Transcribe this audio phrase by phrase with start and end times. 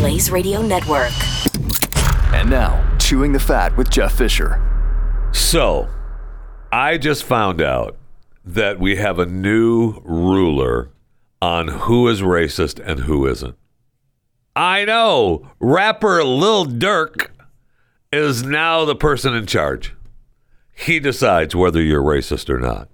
[0.00, 1.12] Blaze Radio Network.
[2.32, 4.58] And now, Chewing the Fat with Jeff Fisher.
[5.32, 5.90] So,
[6.72, 7.98] I just found out
[8.42, 10.88] that we have a new ruler
[11.42, 13.56] on who is racist and who isn't.
[14.56, 17.28] I know, rapper Lil Durk
[18.10, 19.94] is now the person in charge.
[20.72, 22.88] He decides whether you're racist or not.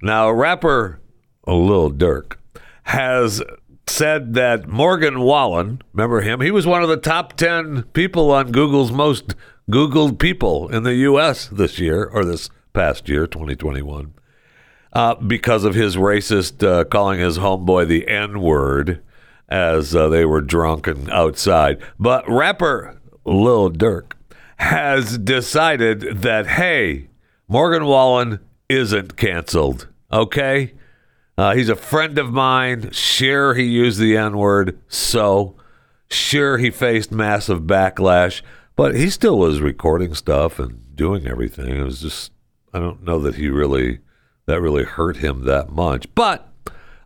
[0.00, 1.00] Now, rapper
[1.44, 2.36] Lil Durk
[2.84, 3.42] has
[3.88, 6.40] said that Morgan Wallen, remember him?
[6.40, 9.34] He was one of the top 10 people on Google's most
[9.70, 11.48] Googled people in the U.S.
[11.48, 14.12] this year, or this past year, 2021,
[14.92, 19.02] uh, because of his racist uh, calling his homeboy the N word
[19.48, 21.80] as uh, they were drunk and outside.
[21.98, 24.12] But rapper Lil Durk
[24.58, 27.08] has decided that, hey,
[27.48, 30.72] Morgan Wallen isn't canceled, okay?
[31.38, 32.90] Uh, he's a friend of mine.
[32.92, 34.78] Sure, he used the N word.
[34.88, 35.54] So,
[36.08, 38.40] sure, he faced massive backlash,
[38.74, 41.76] but he still was recording stuff and doing everything.
[41.76, 42.32] It was just,
[42.72, 43.98] I don't know that he really,
[44.46, 46.06] that really hurt him that much.
[46.14, 46.48] But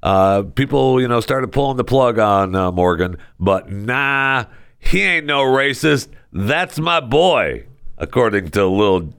[0.03, 3.17] uh, people, you know, started pulling the plug on uh, Morgan.
[3.41, 4.45] But nah,
[4.79, 6.09] he ain't no racist.
[6.33, 7.67] That's my boy,
[7.99, 9.13] according to Lil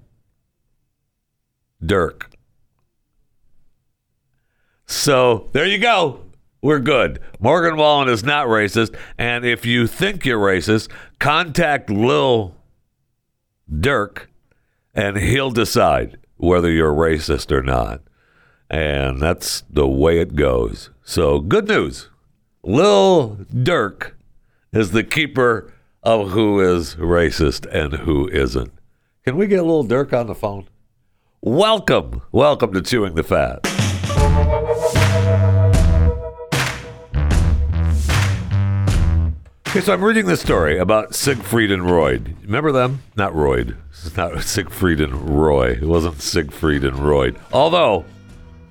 [1.83, 2.30] Durk.
[4.91, 6.19] So there you go.
[6.61, 7.21] We're good.
[7.39, 8.93] Morgan Wallen is not racist.
[9.17, 12.53] And if you think you're racist, contact Lil
[13.71, 14.27] Durk
[14.93, 18.01] and he'll decide whether you're racist or not.
[18.69, 20.89] And that's the way it goes.
[21.03, 22.09] So good news.
[22.61, 24.11] Lil Durk
[24.73, 28.73] is the keeper of who is racist and who isn't.
[29.23, 30.67] Can we get Lil Durk on the phone?
[31.41, 32.21] Welcome.
[32.33, 33.70] Welcome to Chewing the Fat.
[39.71, 42.19] Okay, so I'm reading this story about Siegfried and Roy.
[42.41, 43.03] Remember them?
[43.15, 43.67] Not Roy.
[43.89, 45.69] It's not Siegfried and Roy.
[45.69, 47.31] It wasn't Siegfried and Roy.
[47.53, 48.03] Although,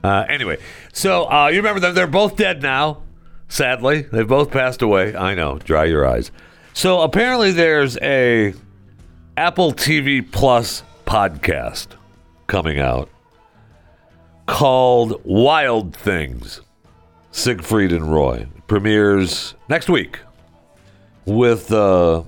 [0.04, 0.58] uh, anyway,
[0.92, 1.94] so uh, you remember them?
[1.94, 3.02] They're both dead now.
[3.48, 5.16] Sadly, they've both passed away.
[5.16, 5.56] I know.
[5.56, 6.30] Dry your eyes.
[6.74, 8.52] So apparently, there's a
[9.38, 11.86] Apple TV Plus podcast
[12.46, 13.08] coming out
[14.44, 16.60] called Wild Things.
[17.30, 20.18] Siegfried and Roy premieres next week
[21.30, 22.22] with uh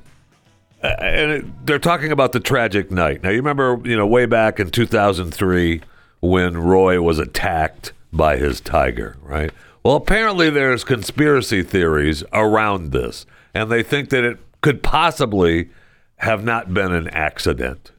[0.82, 3.22] and it, they're talking about the tragic night.
[3.22, 5.80] Now you remember, you know, way back in 2003
[6.20, 9.52] when Roy was attacked by his tiger, right?
[9.84, 15.70] Well, apparently there's conspiracy theories around this, and they think that it could possibly
[16.16, 17.90] have not been an accident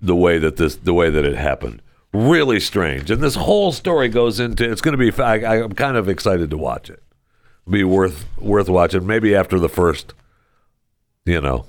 [0.00, 1.82] the way that this the way that it happened
[2.14, 5.98] really strange and this whole story goes into it's going to be I, i'm kind
[5.98, 7.02] of excited to watch it
[7.68, 10.14] be worth worth watching maybe after the first
[11.24, 11.66] you know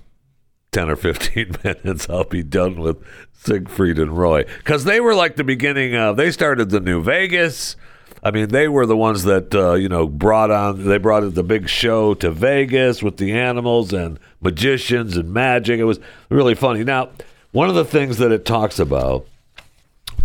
[0.71, 2.97] 10 or 15 minutes i'll be done with
[3.33, 7.75] siegfried and roy because they were like the beginning of they started the new vegas
[8.23, 10.85] I mean, they were the ones that uh, you know brought on.
[10.85, 15.79] They brought the big show to Vegas with the animals and magicians and magic.
[15.79, 16.83] It was really funny.
[16.83, 17.09] Now,
[17.51, 19.27] one of the things that it talks about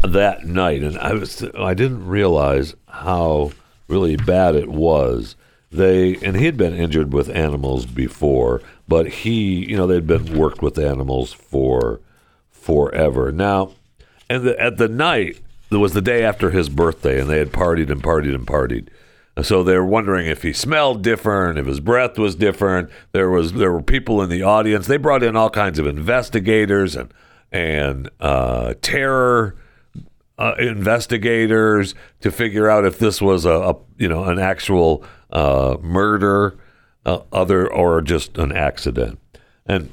[0.03, 3.53] that night, and I was I didn't realize how
[3.89, 5.37] really bad it was.
[5.72, 10.37] They and he had been injured with animals before, but he, you know, they'd been
[10.37, 12.00] worked with animals for
[12.50, 13.33] forever.
[13.33, 13.72] Now,
[14.28, 15.41] and the, at the night,
[15.71, 18.88] it was the day after his birthday, and they had partied and partied and partied.
[19.41, 22.91] So they were wondering if he smelled different, if his breath was different.
[23.12, 24.87] There was there were people in the audience.
[24.87, 27.15] They brought in all kinds of investigators and
[27.50, 29.56] and uh, terror
[30.39, 35.76] uh, investigators to figure out if this was a, a you know an actual uh,
[35.81, 36.56] murder,
[37.04, 39.19] uh, other or just an accident.
[39.66, 39.93] And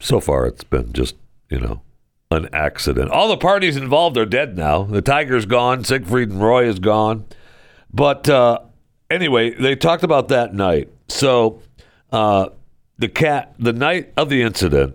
[0.00, 1.16] so far, it's been just
[1.50, 1.82] you know
[2.30, 3.10] an accident.
[3.10, 4.84] All the parties involved are dead now.
[4.84, 5.84] The tiger's gone.
[5.84, 7.24] Siegfried and Roy is gone.
[7.92, 8.60] But uh,
[9.10, 10.90] anyway, they talked about that night.
[11.08, 11.62] So
[12.12, 12.50] uh,
[12.98, 14.94] the cat, the night of the incident,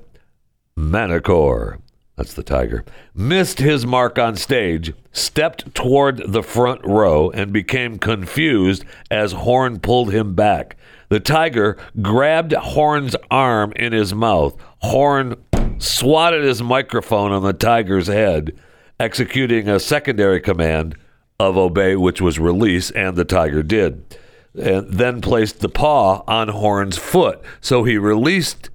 [0.75, 1.80] Manticore,
[2.15, 7.98] that's the tiger, missed his mark on stage, stepped toward the front row, and became
[7.98, 10.77] confused as Horn pulled him back.
[11.10, 14.56] The tiger grabbed Horn's arm in his mouth.
[14.80, 15.36] Horn
[15.80, 18.56] swatted his microphone on the tiger's head,
[19.00, 20.95] executing a secondary command
[21.39, 24.18] of obey, which was release, and the tiger did.
[24.56, 27.42] And then placed the paw on Horn's foot.
[27.59, 28.69] So he released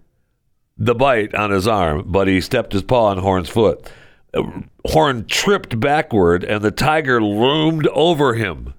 [0.78, 3.90] the bite on his arm, but he stepped his paw on Horn's foot.
[4.32, 4.42] Uh,
[4.86, 8.74] Horn tripped backward, and the tiger loomed over him.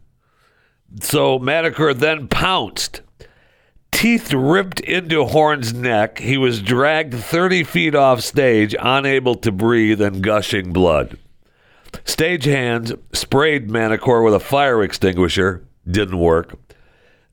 [1.02, 3.02] So Manticore then pounced,
[3.92, 6.20] Teeth ripped into Horn's neck.
[6.20, 11.18] He was dragged 30 feet off stage, unable to breathe and gushing blood.
[12.06, 15.68] Stagehands sprayed Manticore with a fire extinguisher.
[15.90, 16.58] Didn't work.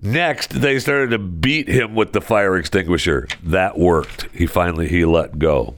[0.01, 3.29] Next, they started to beat him with the fire extinguisher.
[3.43, 4.29] That worked.
[4.35, 5.75] He finally he let go.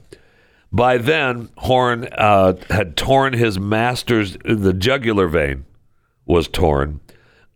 [0.73, 5.65] By then, Horn uh, had torn his master's the jugular vein
[6.27, 7.01] was torn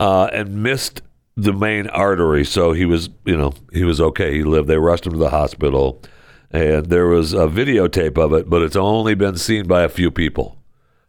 [0.01, 1.03] uh, and missed
[1.37, 2.45] the main artery.
[2.45, 4.35] So he was, you know, he was okay.
[4.35, 4.69] He lived.
[4.69, 6.01] They rushed him to the hospital,
[6.51, 10.11] and there was a videotape of it, but it's only been seen by a few
[10.11, 10.57] people.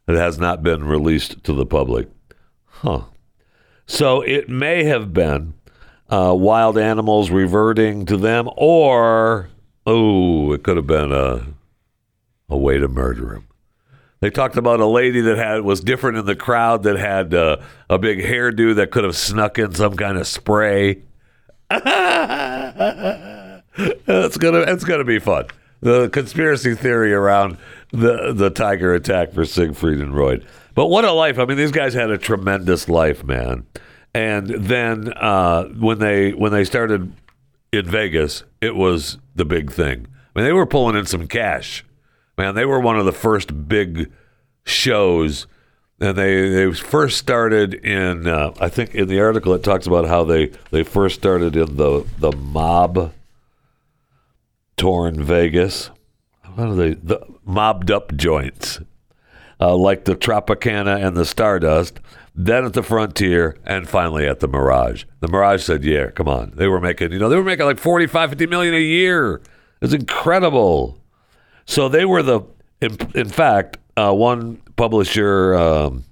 [0.08, 2.10] It has not been released to the public.
[2.66, 3.04] Huh.
[3.86, 5.54] So it may have been
[6.10, 9.50] uh, wild animals reverting to them, or
[9.86, 11.46] oh, it could have been a
[12.50, 13.48] a way to murder him.
[14.20, 17.58] They talked about a lady that had was different in the crowd that had uh,
[17.90, 21.02] a big hairdo that could have snuck in some kind of spray.
[21.70, 21.84] that's
[24.38, 25.46] gonna that's gonna be fun.
[25.84, 27.58] The conspiracy theory around
[27.92, 30.40] the the tiger attack for Siegfried and Roy.
[30.76, 31.38] But what a life!
[31.38, 33.66] I mean, these guys had a tremendous life, man.
[34.14, 37.14] And then uh, when they when they started
[37.72, 40.08] in Vegas, it was the big thing.
[40.36, 41.84] I mean, they were pulling in some cash
[42.38, 44.12] man, they were one of the first big
[44.66, 45.48] shows.
[46.00, 50.06] And they, they first started in, uh, I think in the article it talks about
[50.06, 53.14] how they, they first started in the, the mob
[54.78, 55.90] torn Vegas.
[56.56, 56.94] What are they?
[56.94, 58.80] The mobbed up joints,
[59.60, 62.00] uh, like the Tropicana and the Stardust.
[62.36, 65.06] Then at the Frontier, and finally at the Mirage.
[65.20, 67.78] The Mirage said, "Yeah, come on." They were making, you know, they were making like
[67.78, 69.42] 45, 50 million a year.
[69.82, 71.00] It's incredible.
[71.66, 72.42] So they were the,
[72.82, 76.06] in, in fact, uh, one publisher um,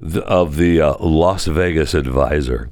[0.00, 2.70] the, of the uh, Las Vegas Advisor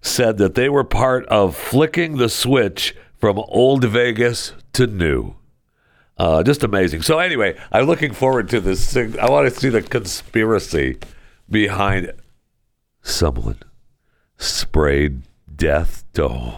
[0.00, 5.34] said that they were part of flicking the switch from old Vegas to new.
[6.16, 7.02] Uh, just amazing.
[7.02, 8.92] So anyway, I'm looking forward to this.
[8.92, 9.18] Thing.
[9.18, 10.98] I want to see the conspiracy
[11.50, 12.12] behind
[13.02, 13.58] someone
[14.36, 15.22] sprayed
[15.54, 16.54] death to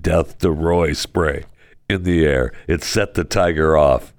[0.00, 1.44] death to Roy spray
[1.88, 2.52] in the air.
[2.66, 4.12] It set the tiger off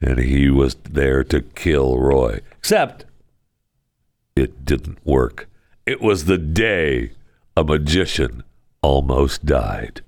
[0.00, 2.40] and he was there to kill Roy.
[2.58, 3.04] Except
[4.34, 5.48] it didn't work.
[5.86, 7.12] It was the day
[7.56, 8.42] a magician
[8.82, 10.02] almost died.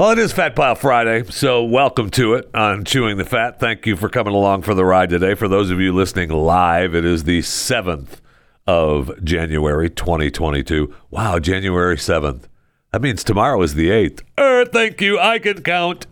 [0.00, 3.60] Well, it is Fat Pile Friday, so welcome to it on Chewing the Fat.
[3.60, 5.34] Thank you for coming along for the ride today.
[5.34, 8.20] For those of you listening live, it is the 7th
[8.66, 10.94] of January 2022.
[11.10, 12.44] Wow, January 7th.
[12.92, 14.22] That means tomorrow is the 8th.
[14.38, 15.20] Er, thank you.
[15.20, 16.06] I can count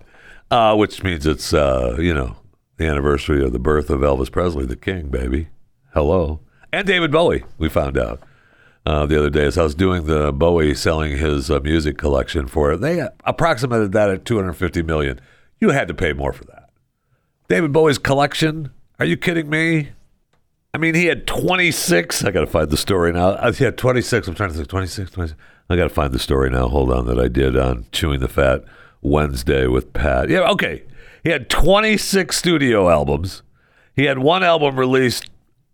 [0.50, 2.37] uh, which means it's uh, you know
[2.76, 5.49] the anniversary of the birth of Elvis Presley, the King, baby.
[5.94, 6.41] Hello,
[6.75, 7.44] and David Bowie.
[7.56, 8.20] We found out
[8.86, 12.46] uh, the other day as I was doing the Bowie selling his uh, music collection
[12.46, 12.80] for it.
[12.80, 15.20] They approximated that at 250 million.
[15.60, 16.70] You had to pay more for that.
[17.48, 18.70] David Bowie's collection?
[18.98, 19.90] Are you kidding me?
[20.75, 22.25] I mean, he had 26.
[22.25, 23.30] I got to find the story now.
[23.30, 24.28] Uh, he had 26.
[24.28, 25.40] I'm trying to think 26, 26.
[25.70, 26.69] I got to find the story now.
[26.69, 28.64] Hold on, that I did on Chewing the Fat.
[29.00, 30.28] Wednesday with Pat.
[30.28, 30.82] Yeah, okay.
[31.22, 33.42] He had 26 studio albums.
[33.94, 35.31] He had one album released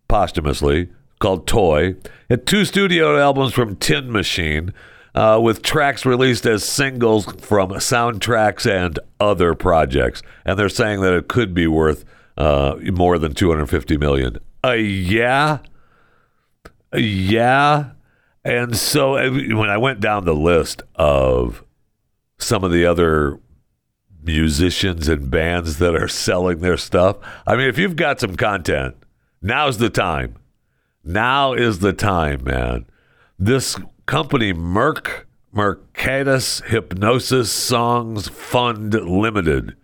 [0.08, 1.96] posthumously called Toy.
[2.28, 4.72] and two studio albums from Tin Machine.
[5.14, 11.14] Uh, with tracks released as singles from soundtracks and other projects, and they're saying that
[11.14, 12.04] it could be worth
[12.36, 14.38] uh, more than 250 million.
[14.64, 15.58] Uh, yeah,
[16.92, 17.90] yeah.
[18.44, 21.62] And so when I went down the list of
[22.38, 23.38] some of the other
[24.22, 27.16] musicians and bands that are selling their stuff.
[27.46, 28.96] I mean, if you've got some content,
[29.42, 30.36] now's the time.
[31.04, 32.86] Now is the time, man.
[33.38, 39.76] This company, Merc, Mercatus Hipgnosis Songs Fund Limited.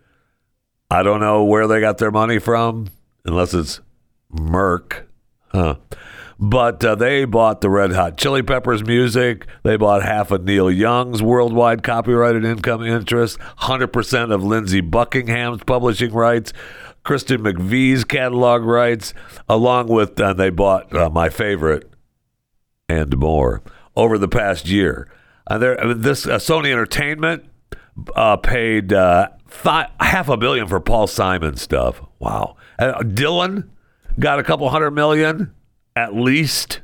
[0.91, 2.89] I don't know where they got their money from,
[3.25, 3.81] unless it's
[4.31, 5.07] Merc.
[5.49, 5.77] Huh.
[6.43, 9.47] But uh, they bought the Red Hot Chili Peppers music.
[9.62, 16.12] They bought half of Neil Young's worldwide copyrighted income interest, 100% of Lindsey Buckingham's publishing
[16.12, 16.55] rights,
[17.02, 19.14] Kristen McVie's catalog rights,
[19.49, 21.90] along with, and uh, they bought uh, my favorite
[22.88, 23.62] and more
[23.97, 25.09] over the past year.
[25.47, 27.45] Uh, there, this uh, Sony Entertainment
[28.14, 28.92] uh, paid
[29.47, 32.00] five, half a billion for Paul Simon stuff.
[32.19, 32.57] Wow.
[32.78, 33.69] Dylan
[34.19, 35.52] got a couple hundred million
[35.97, 36.80] at least.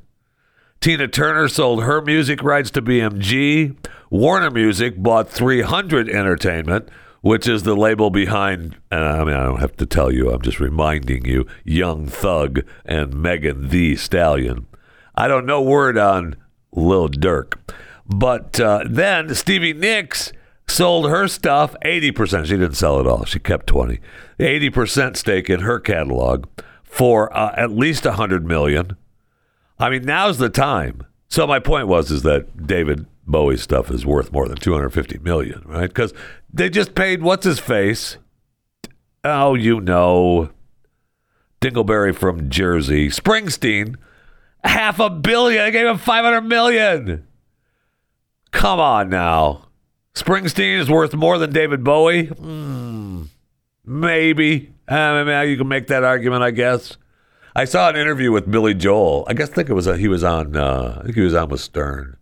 [0.80, 3.76] Tina Turner sold her music rights to BMG.
[4.10, 6.88] Warner Music bought 300 Entertainment,
[7.26, 10.42] which is the label behind, uh, I mean, I don't have to tell you, I'm
[10.42, 14.68] just reminding you, Young Thug and Megan Thee Stallion.
[15.16, 16.36] I don't know word on
[16.70, 17.54] Lil Durk.
[18.06, 20.32] But uh, then Stevie Nicks
[20.68, 22.44] sold her stuff 80%.
[22.44, 23.24] She didn't sell it all.
[23.24, 23.98] She kept 20.
[24.38, 26.46] 80% stake in her catalog
[26.84, 28.96] for uh, at least 100 million.
[29.80, 31.04] I mean, now's the time.
[31.28, 35.62] So my point was is that David Bowie stuff is worth more than 250 million,
[35.66, 35.92] right?
[35.92, 36.12] Cuz
[36.52, 38.18] they just paid what's his face?
[39.24, 40.50] Oh, you know,
[41.60, 43.96] Dingleberry from Jersey, Springsteen,
[44.62, 45.62] half a billion.
[45.62, 47.26] I gave him 500 million.
[48.52, 49.68] Come on now.
[50.14, 52.26] Springsteen is worth more than David Bowie?
[52.26, 53.24] Hmm,
[53.84, 54.72] maybe.
[54.88, 56.96] I mean, you can make that argument, I guess.
[57.54, 59.24] I saw an interview with Billy Joel.
[59.28, 60.56] I guess think it was a, he was on.
[60.56, 62.16] Uh, I think he was on with Stern,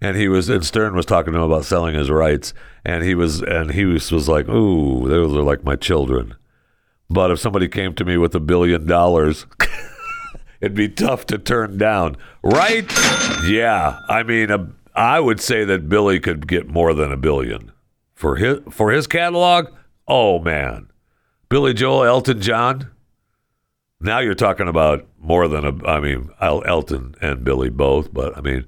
[0.00, 3.14] and he was and Stern was talking to him about selling his rights, and he
[3.14, 6.34] was and he was, was like, "Ooh, those are like my children."
[7.10, 9.46] But if somebody came to me with a billion dollars,
[10.60, 12.90] it'd be tough to turn down, right?
[13.44, 17.72] Yeah, I mean, a, I would say that Billy could get more than a billion
[18.14, 19.68] for his for his catalog.
[20.06, 20.90] Oh man,
[21.48, 22.90] Billy Joel, Elton John.
[24.00, 25.86] Now you're talking about more than a.
[25.86, 28.64] I mean, El- Elton and Billy both, but I mean,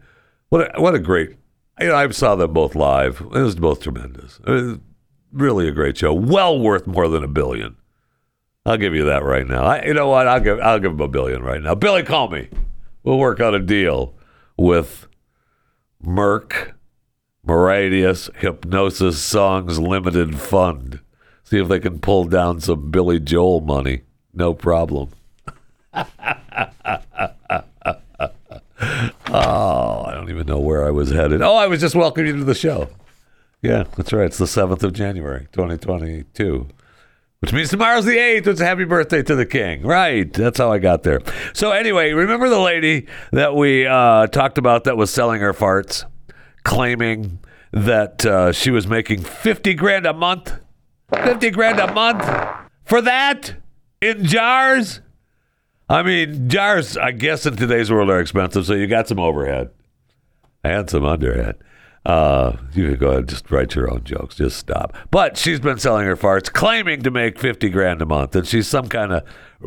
[0.51, 1.37] what a, what a great.
[1.81, 3.21] You know, I saw them both live.
[3.21, 4.39] It was both tremendous.
[5.33, 6.13] Really a great show.
[6.13, 7.77] Well worth more than a billion.
[8.67, 9.65] I'll give you that right now.
[9.65, 10.29] I, you know what?
[10.29, 11.75] I'll give I'll give him a billion right now.
[11.75, 12.49] Billy, call me.
[13.03, 14.15] We'll work out a deal
[14.59, 15.07] with
[16.05, 16.73] Merck,
[17.47, 21.01] Moradius, Hipgnosis Songs Limited Fund.
[21.45, 24.03] See if they can pull down some Billy Joel money.
[24.35, 25.11] No problem.
[28.81, 31.43] oh, I don't even know where I was headed.
[31.43, 32.89] Oh, I was just welcoming you to the show.
[33.63, 34.27] Yeah, that's right.
[34.27, 36.69] It's the 7th of January, 2022.
[37.41, 38.47] Which means tomorrow's the 8th.
[38.47, 39.83] It's a happy birthday to the king.
[39.83, 40.31] Right.
[40.31, 41.21] That's how I got there.
[41.55, 46.05] So, anyway, remember the lady that we uh, talked about that was selling her farts,
[46.65, 47.39] claiming
[47.73, 50.53] that uh, she was making 50 grand a month?
[51.15, 52.25] 50 grand a month
[52.85, 53.55] for that
[54.03, 55.01] in jars?
[55.91, 59.71] I mean, jars, I guess, in today's world are expensive, so you got some overhead
[60.63, 61.57] and some underhead.
[62.07, 64.37] Uh, you could go ahead and just write your own jokes.
[64.37, 64.97] Just stop.
[65.11, 68.37] But she's been selling her farts, claiming to make 50 grand a month.
[68.37, 69.25] And she's some kind of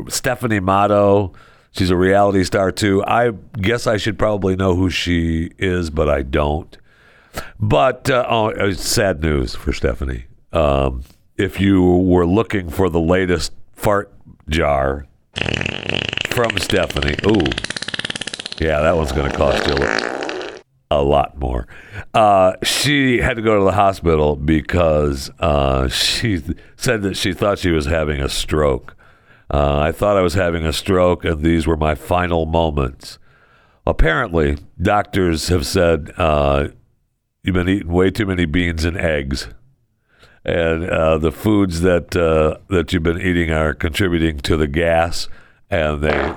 [0.08, 1.34] Stephanie Matto.
[1.72, 3.04] She's a reality star, too.
[3.04, 6.74] I guess I should probably know who she is, but I don't.
[7.60, 10.24] But, uh, oh, it's sad news for Stephanie.
[10.54, 11.02] Um,
[11.36, 14.10] if you were looking for the latest fart
[14.48, 15.06] jar
[16.34, 17.46] from Stephanie, ooh,
[18.58, 20.58] yeah, that one's going to cost you
[20.90, 21.68] a lot more.
[22.12, 26.42] Uh, she had to go to the hospital because uh, she
[26.76, 28.96] said that she thought she was having a stroke.
[29.48, 33.18] Uh, I thought I was having a stroke, and these were my final moments.
[33.86, 36.68] Apparently, doctors have said uh,
[37.44, 39.48] you've been eating way too many beans and eggs,
[40.44, 45.28] and uh, the foods that uh, that you've been eating are contributing to the gas,
[45.70, 46.34] and they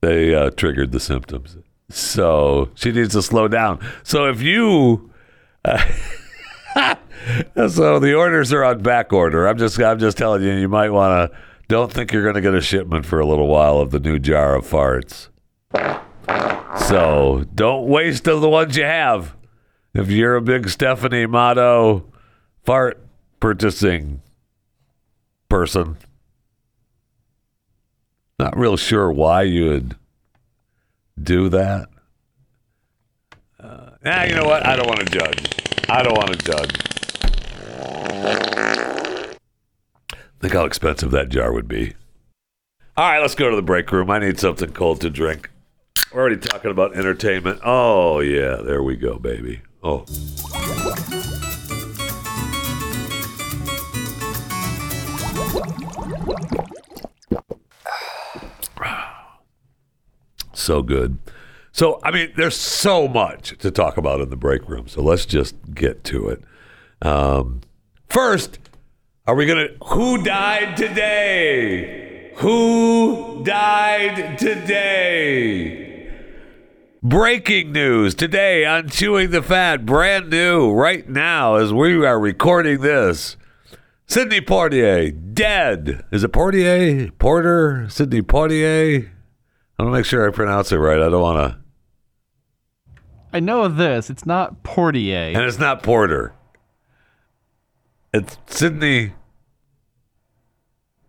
[0.00, 1.56] they uh, triggered the symptoms.
[1.90, 3.80] So she needs to slow down.
[4.02, 5.10] So if you,
[5.64, 5.82] uh,
[7.68, 9.46] so the orders are on back order.
[9.46, 11.38] I'm just, I'm just telling you, you might want to.
[11.68, 14.18] Don't think you're going to get a shipment for a little while of the new
[14.18, 15.28] jar of farts.
[16.88, 19.36] So don't waste the ones you have.
[19.92, 22.10] If you're a big Stephanie Matto
[22.64, 23.04] fart
[23.40, 24.22] purchasing
[25.50, 25.98] person,
[28.38, 29.96] not real sure why you would
[31.20, 31.88] do that?
[33.60, 34.64] Uh, nah, you know what?
[34.66, 35.44] I don't want to judge.
[35.88, 36.70] I don't want to judge.
[40.40, 41.94] Think how expensive that jar would be.
[42.96, 44.10] All right, let's go to the break room.
[44.10, 45.50] I need something cold to drink.
[46.12, 47.60] We're already talking about entertainment.
[47.64, 49.62] Oh, yeah, there we go, baby.
[49.82, 50.04] Oh.
[60.68, 61.16] So good.
[61.72, 64.86] So, I mean, there's so much to talk about in the break room.
[64.86, 66.42] So let's just get to it.
[67.00, 67.62] Um,
[68.06, 68.58] first,
[69.26, 69.74] are we going to.
[69.86, 72.34] Who died today?
[72.36, 76.12] Who died today?
[77.02, 82.82] Breaking news today on Chewing the Fat, brand new right now as we are recording
[82.82, 83.38] this.
[84.06, 86.04] Sidney Portier, dead.
[86.12, 87.10] Is it Portier?
[87.18, 87.86] Porter?
[87.88, 89.08] Sidney Poitier?
[89.78, 91.00] I want to make sure I pronounce it right.
[91.00, 91.58] I don't want to.
[93.32, 94.10] I know this.
[94.10, 95.32] It's not Portier.
[95.34, 96.32] And it's not Porter.
[98.12, 99.12] It's Sidney.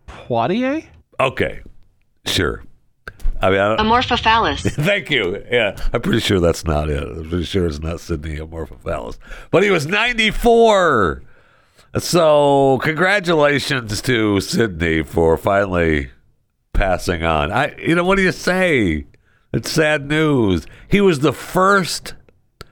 [0.06, 0.84] Poitier?
[1.18, 1.62] Okay.
[2.26, 2.62] Sure.
[3.42, 4.70] I mean, I don't, Amorphophallus.
[4.84, 5.42] Thank you.
[5.50, 7.02] Yeah, I'm pretty sure that's not it.
[7.02, 9.18] I'm pretty sure it's not Sidney Amorphophallus.
[9.50, 11.22] But he was 94.
[11.98, 16.10] So, congratulations to Sidney for finally
[16.80, 17.52] passing on.
[17.52, 19.04] I, you know, what do you say?
[19.52, 20.66] It's sad news.
[20.88, 22.14] He was the first,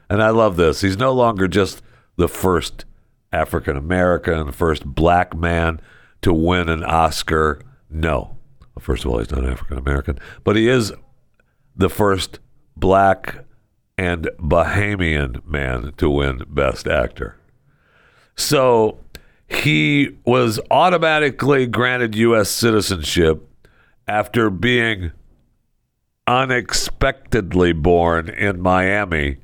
[0.09, 0.81] and I love this.
[0.81, 1.83] He's no longer just
[2.17, 2.87] the first
[3.35, 5.79] African American, the first black man
[6.23, 7.61] to win an Oscar.
[7.91, 8.39] No.
[8.79, 10.91] First of all, he's not African American, but he is
[11.77, 12.39] the first
[12.79, 13.45] black
[13.99, 17.37] and Bahamian man to win Best Actor.
[18.37, 19.01] So
[19.49, 22.49] he was automatically granted U.S.
[22.49, 23.45] citizenship
[24.09, 25.13] after being
[26.27, 29.37] unexpectedly born in Miami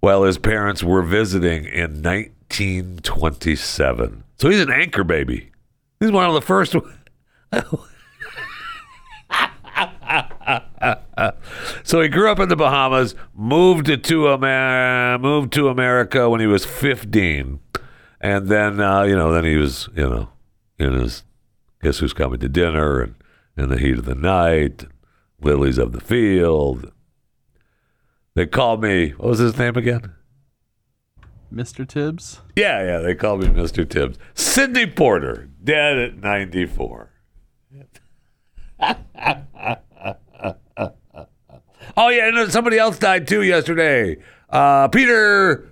[0.00, 4.24] while his parents were visiting in 1927.
[4.38, 5.52] So he's an anchor baby.
[5.98, 6.74] He's one of the first.
[11.82, 16.46] so he grew up in the Bahamas, moved to, Amer- moved to America when he
[16.46, 17.58] was 15,
[18.20, 20.28] and then uh, you know then he was you know
[20.78, 21.24] in his
[21.82, 23.14] guess who's coming to dinner and
[23.56, 24.86] in the heat of the night,
[25.40, 26.92] lilies of the field.
[28.34, 29.10] They called me.
[29.10, 30.14] What was his name again?
[31.52, 31.86] Mr.
[31.86, 32.40] Tibbs?
[32.54, 32.98] Yeah, yeah.
[32.98, 33.88] They called me Mr.
[33.88, 34.18] Tibbs.
[34.34, 37.10] Sidney Porter, dead at 94.
[41.96, 44.16] oh yeah, and somebody else died too yesterday.
[44.48, 45.68] Uh, Peter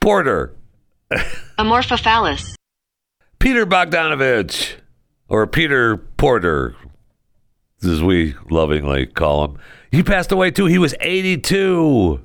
[0.00, 0.56] Porter,
[1.58, 2.54] Amorphophallus.
[3.38, 4.74] Peter Bogdanovich,
[5.28, 6.74] or Peter Porter,
[7.84, 9.58] as we lovingly call him.
[9.90, 10.66] He passed away too.
[10.66, 12.20] He was 82.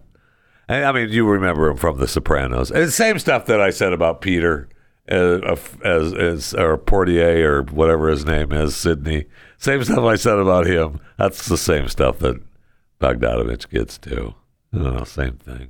[0.69, 2.71] And, I mean, you remember him from The Sopranos.
[2.71, 4.67] And the same stuff that I said about Peter,
[5.09, 9.25] uh, as, as or Portier or whatever his name is, Sidney.
[9.57, 10.99] Same stuff I said about him.
[11.17, 12.41] That's the same stuff that
[12.99, 14.35] Bogdanovich gets too.
[14.73, 15.69] I same thing.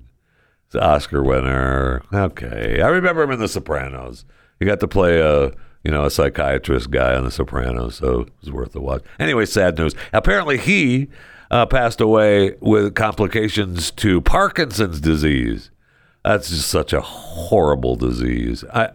[0.65, 2.01] He's an Oscar winner.
[2.13, 4.25] Okay, I remember him in The Sopranos.
[4.60, 5.51] He got to play a
[5.88, 9.03] you know a psychiatrist guy on The Sopranos, so it was worth a watch.
[9.22, 9.96] Anyway, sad news.
[10.12, 11.07] Apparently, he
[11.50, 15.72] uh, passed away with complications to Parkinson's disease.
[16.25, 18.66] That's just such a horrible disease.
[18.74, 18.90] I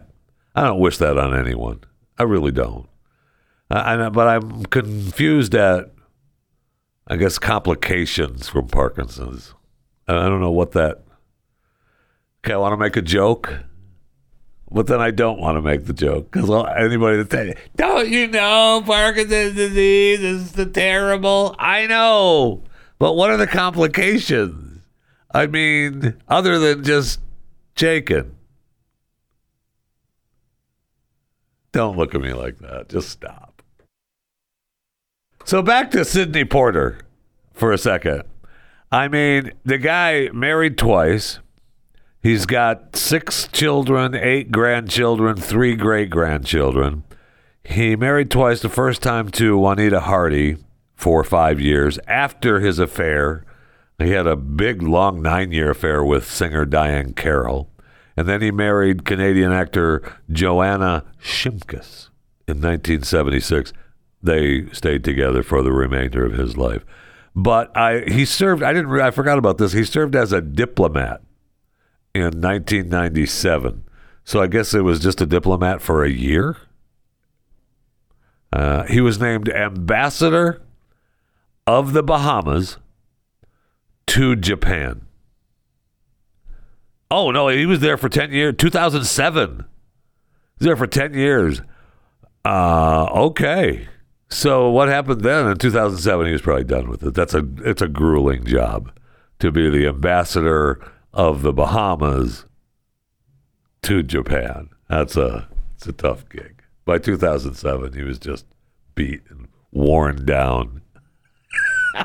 [0.53, 1.79] I don't wish that on anyone.
[2.19, 2.87] I really don't.
[3.71, 5.91] I, I, but I'm confused at,
[7.07, 9.55] I guess, complications from Parkinson's.
[10.07, 11.05] I don't know what that.
[12.45, 13.63] Okay, I want to make a joke,
[14.73, 18.27] but then I don't want to make the joke because anybody that you, don't you
[18.27, 21.55] know Parkinson's disease is the terrible?
[21.59, 22.63] I know,
[22.97, 24.81] but what are the complications?
[25.31, 27.19] I mean, other than just
[27.75, 28.35] shaking.
[31.71, 32.89] Don't look at me like that.
[32.89, 33.63] Just stop.
[35.43, 36.99] So back to Sidney Porter
[37.51, 38.23] for a second.
[38.91, 41.39] I mean, the guy married twice.
[42.23, 47.03] He's got six children, eight grandchildren, three great grandchildren.
[47.65, 48.61] He married twice.
[48.61, 50.55] The first time to Juanita Hardy
[50.95, 51.99] for five years.
[52.07, 53.43] After his affair,
[53.99, 57.69] he had a big, long nine year affair with singer Diahann Carroll.
[58.15, 62.07] And then he married Canadian actor Joanna Shimkus
[62.47, 63.73] in 1976.
[64.21, 66.85] They stayed together for the remainder of his life.
[67.35, 69.73] But I he served I didn't I forgot about this.
[69.73, 71.21] He served as a diplomat
[72.13, 73.83] in 1997.
[74.23, 76.57] So I guess it was just a diplomat for a year.
[78.51, 80.61] Uh, he was named ambassador
[81.65, 82.77] of the Bahamas
[84.07, 85.07] to Japan.
[87.09, 88.55] Oh no, he was there for ten years.
[88.57, 89.65] Two thousand seven.
[90.59, 91.61] He was there for ten years.
[92.45, 93.87] Uh, okay.
[94.29, 96.27] So what happened then in two thousand seven?
[96.27, 97.13] He was probably done with it.
[97.13, 98.91] That's a it's a grueling job
[99.39, 100.79] to be the ambassador
[101.13, 102.45] of the Bahamas
[103.83, 104.69] to Japan.
[104.89, 106.63] That's a it's a tough gig.
[106.85, 108.45] By two thousand seven, he was just
[108.95, 110.81] beat and worn down.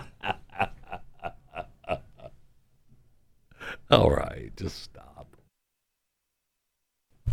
[3.91, 5.35] All right, just stop.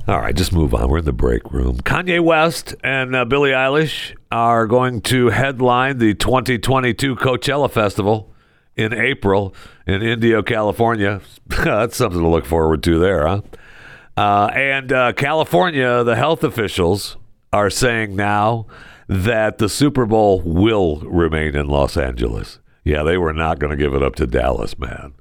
[0.07, 0.88] All right, just move on.
[0.88, 1.77] We're in the break room.
[1.77, 8.31] Kanye West and uh, Billie Eilish are going to headline the 2022 Coachella Festival
[8.75, 9.53] in April
[9.88, 11.21] in Indio, California.
[11.47, 13.41] That's something to look forward to there, huh?
[14.17, 17.17] Uh, and uh, California, the health officials
[17.51, 18.65] are saying now
[19.07, 22.59] that the Super Bowl will remain in Los Angeles.
[22.83, 25.13] Yeah, they were not going to give it up to Dallas, man.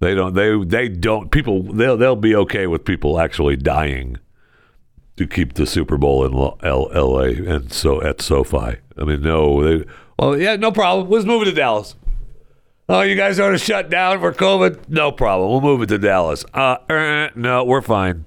[0.00, 0.34] They don't.
[0.34, 1.30] They they don't.
[1.30, 4.18] People they'll they'll be okay with people actually dying
[5.16, 6.32] to keep the Super Bowl in
[6.66, 7.34] L, L.A.
[7.34, 8.78] and so at SoFi.
[8.96, 9.62] I mean, no.
[9.62, 9.84] They,
[10.18, 11.10] well, yeah, no problem.
[11.10, 11.94] Let's move it to Dallas.
[12.92, 14.88] Oh, you guys want to shut down for COVID?
[14.88, 15.48] No problem.
[15.50, 16.44] We'll move it to Dallas.
[16.52, 18.26] Uh, eh, no, we're fine.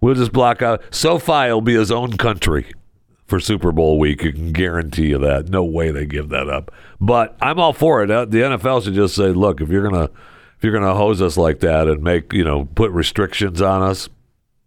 [0.00, 0.82] We'll just block out.
[0.94, 2.72] SoFi will be his own country
[3.26, 4.24] for Super Bowl week.
[4.24, 5.50] I can guarantee you that.
[5.50, 6.70] No way they give that up.
[6.98, 8.10] But I'm all for it.
[8.10, 11.36] Uh, The NFL should just say, look, if you're gonna if you're gonna hose us
[11.36, 14.08] like that and make you know put restrictions on us,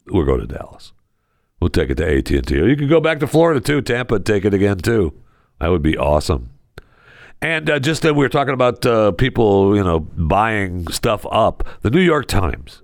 [0.05, 0.93] we'll go to Dallas.
[1.59, 2.55] We'll take it to AT and T.
[2.57, 3.81] You could go back to Florida too.
[3.81, 5.13] Tampa, take it again too.
[5.59, 6.51] That would be awesome.
[7.41, 11.63] And uh, just that we were talking about uh, people, you know, buying stuff up.
[11.81, 12.83] The New York Times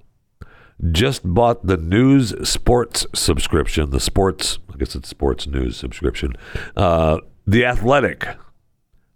[0.91, 6.33] just bought the news sports subscription, the sports, I guess it's sports news subscription.
[6.75, 8.27] Uh, the Athletic,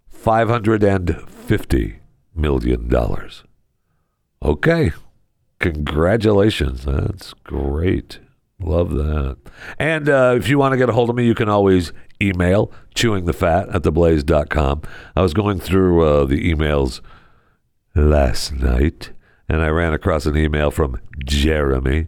[0.08, 1.98] five hundred and fifty
[2.34, 3.44] million dollars.
[4.42, 4.92] Okay,
[5.58, 8.20] congratulations, that's great.
[8.58, 9.38] Love that.
[9.78, 11.92] And uh, if you want to get a hold of me, you can always
[12.28, 14.82] email chewingthefat at theblaze.com.
[15.16, 17.00] I was going through uh, the emails
[17.94, 19.10] last night,
[19.48, 22.06] and I ran across an email from Jeremy,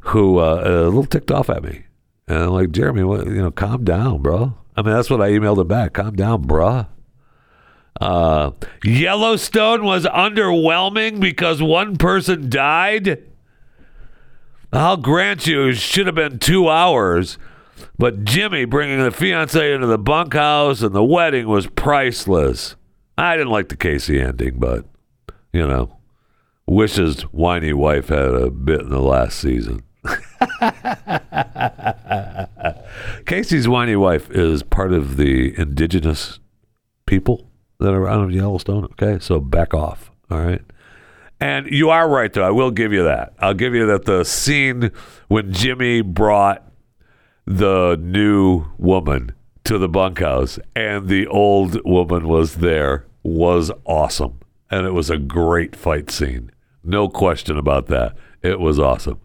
[0.00, 1.84] who uh, a little ticked off at me.
[2.26, 4.54] And I'm like, Jeremy, what, you know, calm down, bro.
[4.76, 5.94] I mean, that's what I emailed him back.
[5.94, 6.86] Calm down, bruh.
[8.00, 8.52] Uh,
[8.84, 13.22] Yellowstone was underwhelming because one person died.
[14.72, 17.36] I'll grant you, it should have been two hours.
[17.98, 22.76] But Jimmy bringing the fiance into the bunkhouse and the wedding was priceless.
[23.18, 24.86] I didn't like the Casey ending, but
[25.52, 25.98] you know,
[26.66, 29.82] wishes whiny wife had a bit in the last season.
[33.26, 36.38] Casey's whiny wife is part of the indigenous
[37.06, 38.84] people that are out of Yellowstone.
[38.84, 40.10] Okay, so back off.
[40.30, 40.62] All right.
[41.40, 42.44] And you are right, though.
[42.44, 43.32] I will give you that.
[43.38, 44.90] I'll give you that the scene
[45.28, 46.69] when Jimmy brought
[47.50, 49.32] the new woman
[49.64, 54.38] to the bunkhouse and the old woman was there was awesome.
[54.70, 56.52] And it was a great fight scene.
[56.84, 58.14] No question about that.
[58.40, 59.20] It was awesome.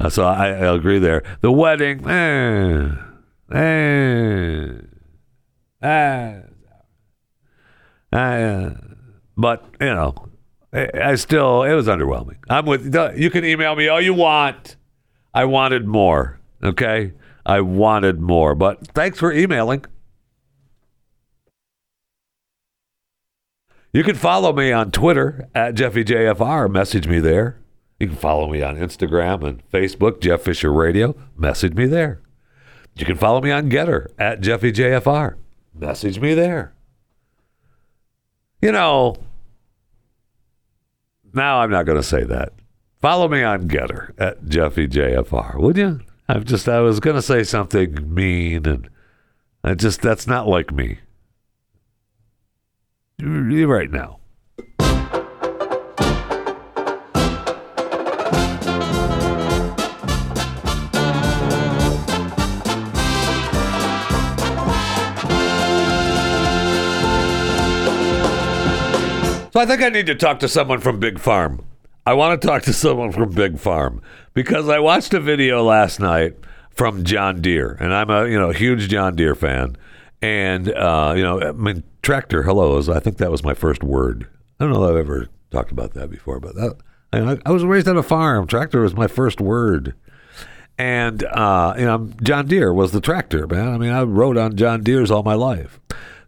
[0.00, 1.22] Uh, so I, I agree there.
[1.42, 2.88] The wedding, eh,
[3.52, 4.68] eh,
[5.82, 6.40] eh.
[8.10, 8.70] Uh,
[9.36, 10.14] but you know,
[10.72, 12.38] I, I still it was underwhelming.
[12.48, 13.30] I'm with you.
[13.30, 14.76] Can email me all you want.
[15.34, 16.40] I wanted more.
[16.64, 17.12] Okay,
[17.48, 18.54] I wanted more.
[18.54, 19.86] But thanks for emailing.
[23.92, 26.70] You can follow me on Twitter at JeffyJFR.
[26.70, 27.58] Message me there.
[27.98, 31.16] You can follow me on Instagram and Facebook, Jeff Fisher Radio.
[31.36, 32.20] Message me there.
[32.94, 35.36] You can follow me on Gettr at JeffyJFR.
[35.74, 36.74] Message me there.
[38.60, 39.16] You know,
[41.32, 42.52] now I'm not going to say that.
[43.00, 46.00] Follow me on Gettr at JeffyJFR, would you?
[46.30, 48.90] I've just, I was to say something mean, and
[49.64, 50.98] I just, that's not like me.
[53.20, 54.20] Right now.
[69.50, 71.67] So I think I need to talk to someone from Big Farm.
[72.08, 74.00] I want to talk to someone from Big Farm
[74.32, 76.36] because I watched a video last night
[76.70, 79.76] from John Deere, and I'm a you know huge John Deere fan.
[80.22, 82.44] And uh, you know, I mean, tractor.
[82.44, 84.26] Hello, is I think that was my first word.
[84.58, 86.76] I don't know if I've ever talked about that before, but that,
[87.12, 88.46] I, I was raised on a farm.
[88.46, 89.94] Tractor was my first word.
[90.78, 93.68] And uh, you know, John Deere was the tractor, man.
[93.68, 95.78] I mean, I rode on John Deere's all my life.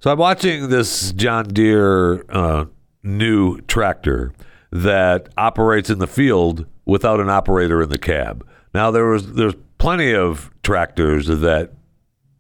[0.01, 2.66] So I'm watching this John Deere uh,
[3.03, 4.35] new tractor
[4.73, 8.47] that operates in the field without an operator in the cab.
[8.75, 11.73] Now there was there's plenty of tractors that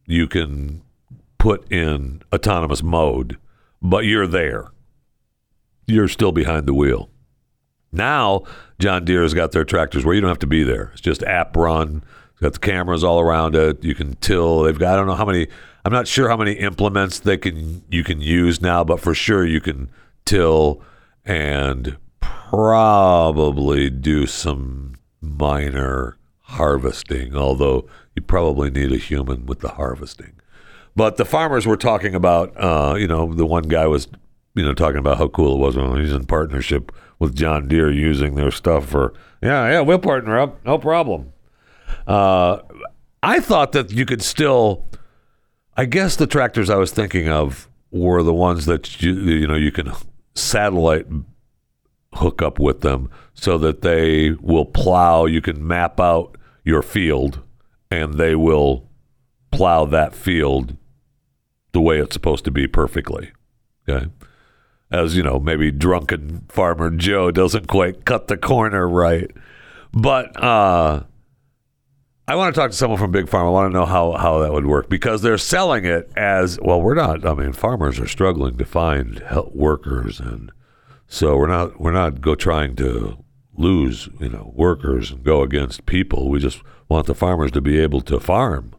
[0.06, 0.82] you can
[1.38, 3.38] put in autonomous mode,
[3.80, 4.68] but you're there.
[5.86, 7.10] You're still behind the wheel.
[7.92, 8.44] Now,
[8.78, 10.90] John Deere has got their tractors where you don't have to be there.
[10.92, 12.04] It's just app run.
[12.32, 13.82] It's got the cameras all around it.
[13.82, 14.62] You can till.
[14.62, 15.48] They've got I don't know how many.
[15.84, 19.44] I'm not sure how many implements they can you can use now, but for sure
[19.44, 19.90] you can
[20.24, 20.82] till
[21.24, 21.96] and
[22.50, 27.36] probably do some minor harvesting.
[27.36, 30.32] Although you probably need a human with the harvesting.
[30.96, 34.08] But the farmers were talking about, uh, you know, the one guy was,
[34.54, 37.92] you know, talking about how cool it was when he's in partnership with John Deere
[37.92, 41.32] using their stuff for, yeah, yeah, we'll partner up, no problem.
[42.06, 42.58] Uh,
[43.22, 44.88] I thought that you could still,
[45.76, 49.54] I guess the tractors I was thinking of were the ones that you, you know,
[49.54, 49.92] you can
[50.34, 51.06] satellite
[52.14, 55.26] hook up with them so that they will plow.
[55.26, 57.42] You can map out your field
[57.90, 58.88] and they will
[59.50, 60.76] plow that field
[61.72, 63.32] the way it's supposed to be perfectly.
[63.88, 64.06] Okay.
[64.90, 69.30] as you know, maybe drunken farmer Joe doesn't quite cut the corner right.
[69.92, 71.02] But uh,
[72.28, 73.46] I want to talk to someone from Big Farm.
[73.46, 76.80] I want to know how how that would work because they're selling it as well.
[76.80, 77.26] We're not.
[77.26, 79.20] I mean, farmers are struggling to find
[79.52, 80.52] workers, and
[81.12, 83.18] so we're not we're not go trying to
[83.56, 86.30] lose you know workers and go against people.
[86.30, 88.74] We just want the farmers to be able to farm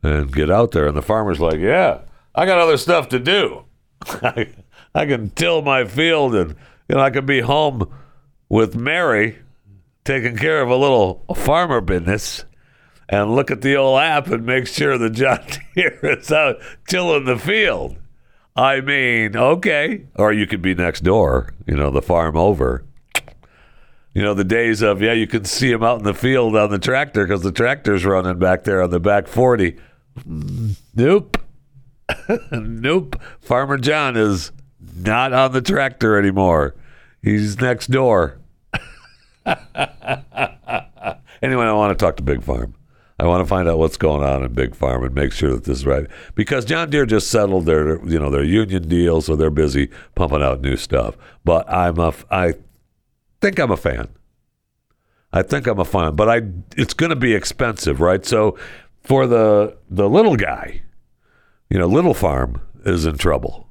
[0.00, 0.86] and get out there.
[0.86, 3.64] And the farmer's like, yeah, I got other stuff to do.
[4.06, 4.54] I,
[4.94, 6.54] I can till my field and
[6.88, 7.92] you know I can be home
[8.48, 9.38] with Mary
[10.04, 12.44] taking care of a little farmer business
[13.08, 15.44] and look at the old app and make sure the John
[15.74, 17.96] Deere is out tilling the field.
[18.58, 20.06] I mean, okay.
[20.16, 22.84] Or you could be next door, you know, the farm over.
[24.14, 26.70] You know, the days of, yeah, you can see him out in the field on
[26.70, 29.76] the tractor because the tractor's running back there on the back 40.
[30.18, 31.38] Mm, Nope.
[32.50, 33.14] nope.
[33.40, 34.50] Farmer John is
[34.96, 36.74] not on the tractor anymore.
[37.22, 38.38] He's next door.
[39.46, 39.56] anyway,
[41.66, 42.74] I want to talk to Big Farm.
[43.18, 45.64] I want to find out what's going on in Big Farm and make sure that
[45.64, 46.06] this is right.
[46.36, 50.42] Because John Deere just settled their, you know, their union deal, so they're busy pumping
[50.42, 51.16] out new stuff.
[51.44, 52.54] But I'm a, I
[53.40, 54.08] think I'm a fan.
[55.32, 56.42] I think I'm a fan, but I,
[56.76, 58.24] it's going to be expensive, right?
[58.24, 58.56] So
[59.02, 60.82] for the the little guy,
[61.68, 63.68] you know, little farm is in trouble.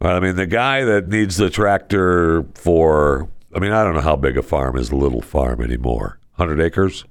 [0.00, 0.14] Right?
[0.16, 4.16] I mean, the guy that needs the tractor for, I mean, I don't know how
[4.16, 6.18] big a farm is a little farm anymore.
[6.36, 7.04] 100 acres,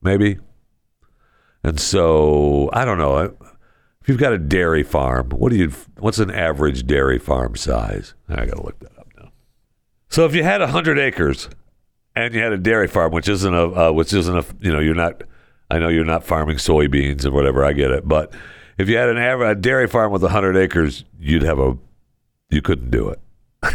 [0.00, 0.38] maybe?
[1.64, 3.36] And so, I don't know.
[4.00, 8.14] If you've got a dairy farm, what do you, what's an average dairy farm size?
[8.28, 9.30] I got to look that up now.
[10.08, 11.48] So if you had 100 acres
[12.16, 14.80] and you had a dairy farm, which isn't a, uh, which isn't a, you know,
[14.80, 15.22] you're not,
[15.70, 18.08] I know you're not farming soybeans and whatever, I get it.
[18.08, 18.32] But
[18.76, 21.78] if you had an a dairy farm with 100 acres, you'd have a,
[22.50, 23.20] you couldn't do it.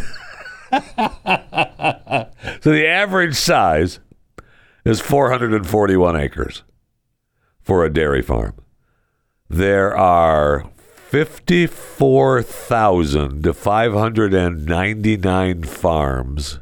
[2.62, 4.02] so the average size
[4.84, 6.64] is 441 acres
[7.68, 8.54] for a dairy farm.
[9.50, 10.70] There are
[11.10, 16.60] 54,000 to 599 farms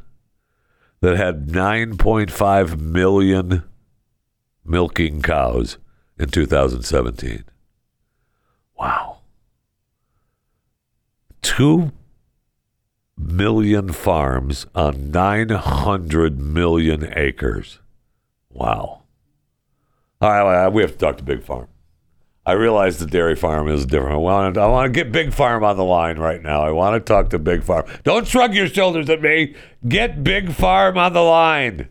[1.00, 3.62] that had 9.5 million
[4.64, 5.78] milking cows
[6.18, 7.44] in 2017.
[8.76, 9.18] Wow.
[11.42, 11.92] 2
[13.16, 17.78] million farms on 900 million acres.
[18.50, 19.05] Wow.
[20.20, 21.68] All right, we have to talk to Big Farm.
[22.46, 24.14] I realize the dairy farm is different.
[24.14, 26.62] I want, to, I want to get Big Farm on the line right now.
[26.62, 27.84] I want to talk to Big Farm.
[28.04, 29.56] Don't shrug your shoulders at me.
[29.86, 31.88] Get Big Farm on the line.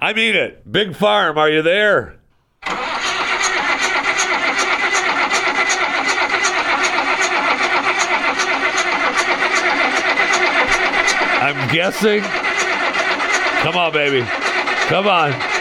[0.00, 0.70] I mean it.
[0.70, 2.18] Big Farm, are you there?
[11.40, 12.22] I'm guessing.
[12.22, 14.26] Come on, baby.
[14.88, 15.53] Come on.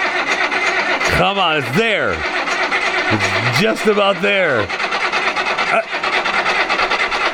[1.18, 1.58] Come on.
[1.58, 2.14] It's there.
[2.14, 4.62] It's just about there.
[4.62, 5.82] Uh,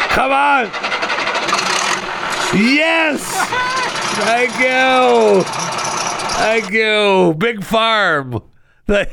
[0.09, 0.65] come on.
[2.53, 3.23] Yes.
[4.25, 5.43] Thank you.
[6.39, 7.35] Thank you.
[7.37, 8.41] Big farm.
[8.87, 9.05] now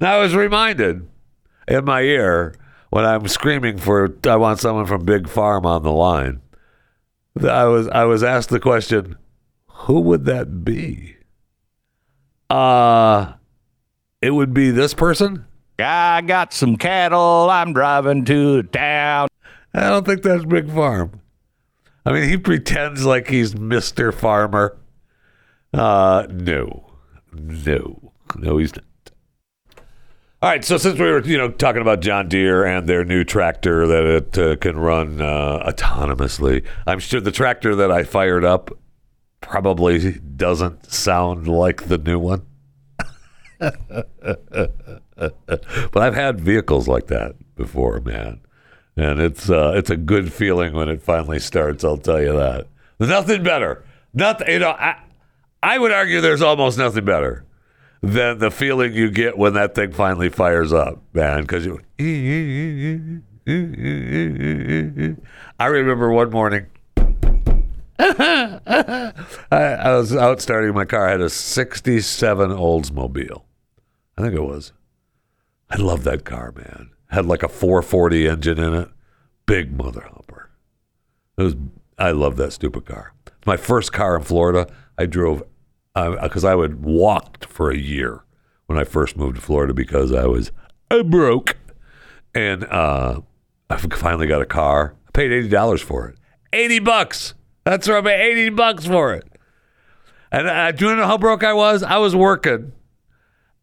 [0.00, 1.08] I was reminded
[1.68, 2.54] in my ear
[2.90, 6.40] when I'm screaming for I want someone from Big Farm on the line.
[7.42, 9.16] I was I was asked the question,
[9.80, 11.16] who would that be?
[12.48, 13.34] Uh
[14.20, 15.46] it would be this person?
[15.78, 17.48] I got some cattle.
[17.50, 19.28] I'm driving to town.
[19.72, 21.20] I don't think that's Big Farm.
[22.04, 24.12] I mean, he pretends like he's Mr.
[24.12, 24.76] Farmer.
[25.72, 26.92] Uh, no,
[27.32, 28.84] no, no, he's not.
[30.42, 33.24] All right, so since we were, you know, talking about John Deere and their new
[33.24, 38.44] tractor that it uh, can run uh, autonomously, I'm sure the tractor that I fired
[38.44, 38.70] up
[39.40, 42.46] probably doesn't sound like the new one.
[43.58, 44.08] but
[45.96, 48.40] I've had vehicles like that before, man,
[48.96, 51.84] and it's uh, it's a good feeling when it finally starts.
[51.84, 52.68] I'll tell you that.
[52.98, 53.84] Nothing better.
[54.14, 54.48] Nothing.
[54.48, 54.96] You know, I
[55.62, 57.44] I would argue there's almost nothing better
[58.02, 61.42] than the feeling you get when that thing finally fires up, man.
[61.42, 61.80] Because you.
[65.58, 66.66] I remember one morning.
[69.50, 71.08] I, I was out starting my car.
[71.08, 73.42] I had a 67 Oldsmobile.
[74.16, 74.72] I think it was.
[75.68, 76.90] I love that car, man.
[77.08, 78.88] Had like a 440 engine in it.
[79.46, 80.50] Big mother humper.
[81.36, 81.56] It was.
[81.98, 83.12] I love that stupid car.
[83.46, 84.66] My first car in Florida.
[84.96, 85.42] I drove
[85.94, 88.24] because I would walked for a year
[88.66, 90.52] when I first moved to Florida because I was
[91.06, 91.56] broke,
[92.34, 93.20] and uh,
[93.68, 94.94] I finally got a car.
[95.08, 96.16] I paid eighty dollars for it.
[96.52, 97.34] Eighty bucks.
[97.64, 97.98] That's right.
[97.98, 99.26] I paid eighty bucks for it.
[100.32, 101.82] And I, do you know how broke I was?
[101.82, 102.72] I was working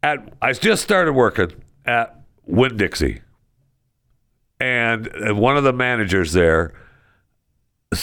[0.02, 0.32] at.
[0.40, 1.52] I just started working
[1.84, 3.22] at Winn Dixie,
[4.60, 6.74] and uh, one of the managers there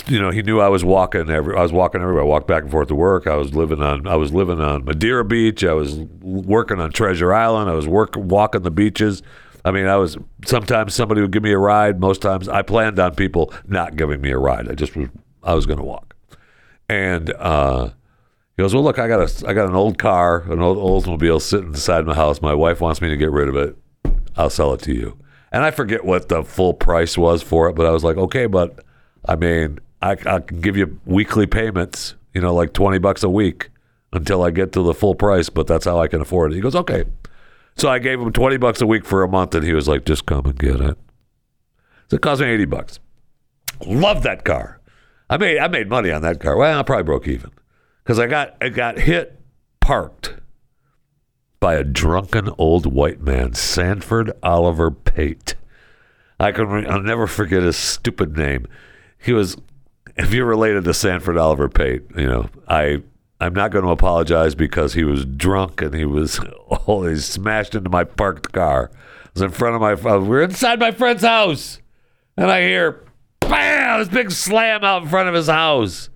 [0.08, 1.56] you know, he knew I was walking every.
[1.56, 2.24] I was walking everywhere.
[2.24, 3.28] I walked back and forth to work.
[3.28, 4.08] I was living on.
[4.08, 5.64] I was living on Madeira Beach.
[5.64, 7.70] I was working on Treasure Island.
[7.70, 9.22] I was work walking the beaches.
[9.64, 10.18] I mean, I was.
[10.46, 12.00] Sometimes somebody would give me a ride.
[12.00, 14.70] Most times, I planned on people not giving me a ride.
[14.70, 15.10] I just was.
[15.46, 16.16] I was going to walk,
[16.90, 17.92] and uh,
[18.58, 19.48] he goes, "Well, look, I got a.
[19.48, 22.42] I got an old car, an old Oldsmobile sitting inside my house.
[22.42, 23.78] My wife wants me to get rid of it.
[24.36, 25.18] I'll sell it to you."
[25.52, 28.48] And I forget what the full price was for it, but I was like, "Okay,
[28.48, 28.80] but."
[29.28, 33.30] I mean, I, I can give you weekly payments, you know, like 20 bucks a
[33.30, 33.70] week
[34.14, 36.56] until I get to the full price, but that's how I can afford it.
[36.56, 37.06] He goes, okay.
[37.76, 40.06] So I gave him 20 bucks a week for a month, and he was like,
[40.06, 40.98] just come and get it.
[42.10, 43.00] So it cost me 80 bucks.
[43.86, 44.80] Love that car.
[45.30, 46.56] I made I made money on that car.
[46.56, 47.52] Well, I probably broke even
[48.04, 49.40] because I got I got hit
[49.80, 50.36] parked
[51.60, 55.56] by a drunken old white man, Sanford Oliver Pate.
[56.40, 58.68] I can I'll never forget his stupid name.
[59.18, 59.58] He was
[60.16, 63.02] if you're related to Sanford Oliver Pate, you know, I
[63.40, 66.40] I'm not going to apologize because he was drunk and he was
[66.88, 68.92] oh, he smashed into my parked car.
[68.94, 71.80] I was in front of my uh, we we're inside my friend's house.
[72.38, 73.06] And I hear
[73.40, 73.50] bam,
[74.00, 76.10] this big slam out in front of his house.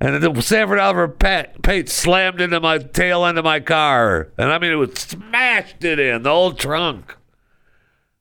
[0.00, 4.28] And the Sanford Oliver Pate, slammed into my tail end of my car.
[4.38, 7.16] And I mean, it was smashed it in the old trunk.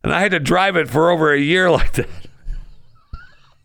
[0.03, 2.09] And I had to drive it for over a year like that.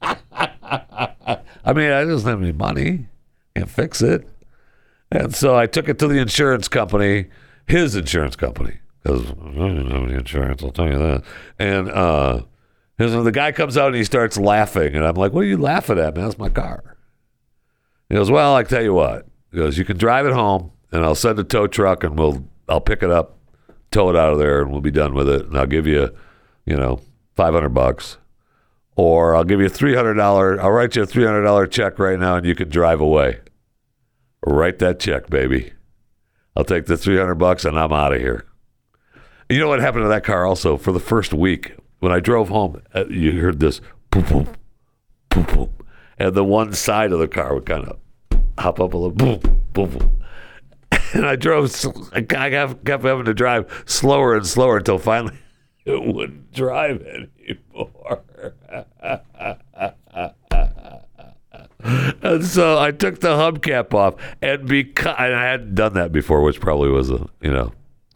[1.65, 3.07] I mean, I didn't have any money.
[3.55, 4.29] Can't fix it.
[5.11, 7.27] And so I took it to the insurance company,
[7.67, 11.23] his insurance company, because I didn't have any insurance, I'll tell you that.
[11.59, 12.43] And uh,
[13.03, 14.95] his, the guy comes out and he starts laughing.
[14.95, 16.25] And I'm like, what are you laughing at, man?
[16.25, 16.97] That's my car.
[18.09, 19.27] He goes, well, I tell you what.
[19.51, 22.45] He goes, you can drive it home and I'll send a tow truck and we'll,
[22.69, 23.39] I'll pick it up,
[23.91, 25.47] tow it out of there and we'll be done with it.
[25.47, 26.15] And I'll give you,
[26.67, 27.01] you know,
[27.37, 28.19] 500 bucks
[28.97, 30.61] or I'll give you three hundred dollar.
[30.61, 33.41] I'll write you a three hundred dollar check right now, and you can drive away.
[34.45, 35.73] Write that check, baby.
[36.57, 38.45] I'll take the three hundred bucks, and I'm out of here.
[39.49, 40.47] You know what happened to that car?
[40.47, 44.49] Also, for the first week when I drove home, uh, you heard this boom, boom,
[45.29, 45.73] boom, boom,
[46.19, 47.97] and the one side of the car would kind of
[48.59, 49.39] hop up a little boom,
[49.73, 50.19] boom, boom.
[51.15, 51.73] And I drove.
[52.13, 55.39] I kept having to drive slower and slower until finally
[55.85, 58.23] it wouldn't drive anymore.
[62.23, 66.43] and so I took the hubcap off, and because and I hadn't done that before,
[66.43, 67.73] which probably was a you know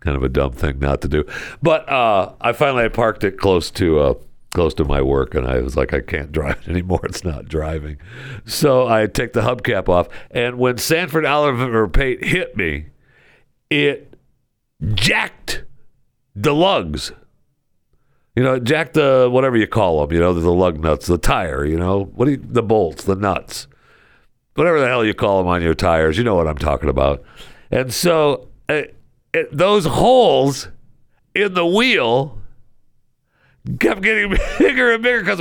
[0.07, 1.25] kind of a dumb thing not to do.
[1.61, 4.15] But uh, I finally I parked it close to uh,
[4.55, 7.01] close to my work, and I was like, I can't drive it anymore.
[7.05, 7.99] It's not driving.
[8.47, 12.87] So I take the hubcap off, and when Sanford Oliver Pate hit me,
[13.69, 14.15] it
[14.95, 15.65] jacked
[16.37, 17.13] the lugs
[18.37, 21.65] you know, jack the whatever you call them, you know, the lug nuts, the tire,
[21.65, 23.67] you know, what do you, the bolts, the nuts,
[24.57, 27.25] whatever the hell you call them on your tires, you know what I'm talking about.
[27.71, 28.49] And so
[29.53, 30.69] those holes
[31.35, 32.39] in the wheel
[33.81, 35.41] kept getting bigger and bigger because.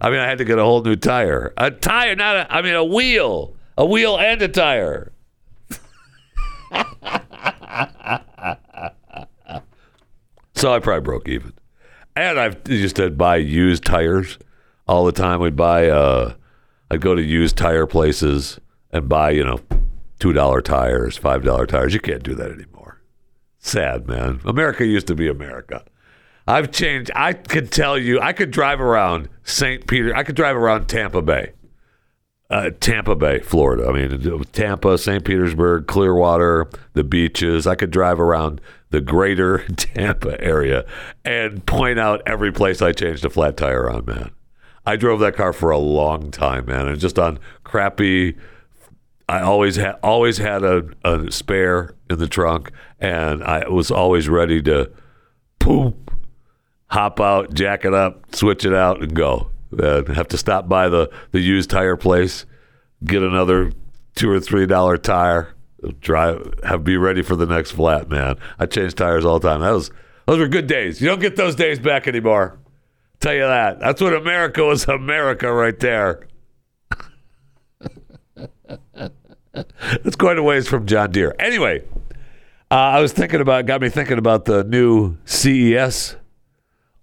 [0.00, 1.52] I mean, I had to get a whole new tire.
[1.56, 3.56] A tire, not a, I mean, a wheel.
[3.78, 5.12] A wheel and a tire.
[10.62, 11.54] So I probably broke even.
[12.14, 14.38] And I've just to buy used tires
[14.86, 15.40] all the time.
[15.40, 16.34] We'd buy, uh,
[16.88, 18.60] I'd go to used tire places
[18.92, 19.58] and buy, you know,
[20.22, 21.94] $2 tires, $5 tires.
[21.94, 23.00] You can't do that anymore.
[23.58, 24.40] Sad, man.
[24.44, 25.84] America used to be America.
[26.46, 27.10] I've changed.
[27.14, 29.86] I could tell you, I could drive around St.
[29.86, 30.14] Peter.
[30.14, 31.52] I could drive around Tampa Bay.
[32.50, 33.88] Uh, Tampa Bay, Florida.
[33.88, 35.24] I mean, Tampa, St.
[35.24, 37.66] Petersburg, Clearwater, the beaches.
[37.66, 40.84] I could drive around the greater Tampa area
[41.24, 44.32] and point out every place I changed a flat tire on, man.
[44.84, 48.36] I drove that car for a long time, man, and just on crappy.
[49.28, 52.70] I always had always had a, a spare in the trunk,
[53.00, 54.90] and I was always ready to
[55.58, 56.10] poop,
[56.86, 59.50] hop out, jack it up, switch it out, and go.
[59.80, 62.44] Have to stop by the the used tire place,
[63.04, 63.72] get another
[64.14, 65.54] two or three dollar tire,
[66.00, 68.36] drive have be ready for the next flat, man.
[68.58, 69.60] I change tires all the time.
[69.60, 69.90] That was
[70.26, 71.00] those were good days.
[71.00, 72.58] You don't get those days back anymore.
[73.20, 73.80] Tell you that.
[73.80, 76.26] That's what America was America right there.
[79.54, 81.34] It's quite a ways from John Deere.
[81.38, 81.82] Anyway,
[82.70, 86.16] uh, I was thinking about got me thinking about the new CES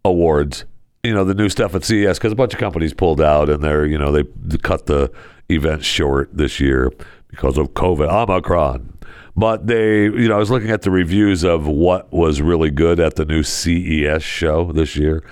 [0.04, 0.66] awards.
[1.04, 3.64] You know, the new stuff at CES because a bunch of companies pulled out and
[3.64, 4.24] they're, you know, they
[4.58, 5.12] cut the
[5.48, 6.92] event short this year
[7.30, 8.98] because of COVID, Omicron.
[9.36, 13.00] But they, you know, I was looking at the reviews of what was really good
[13.00, 15.24] at the new CES show this year.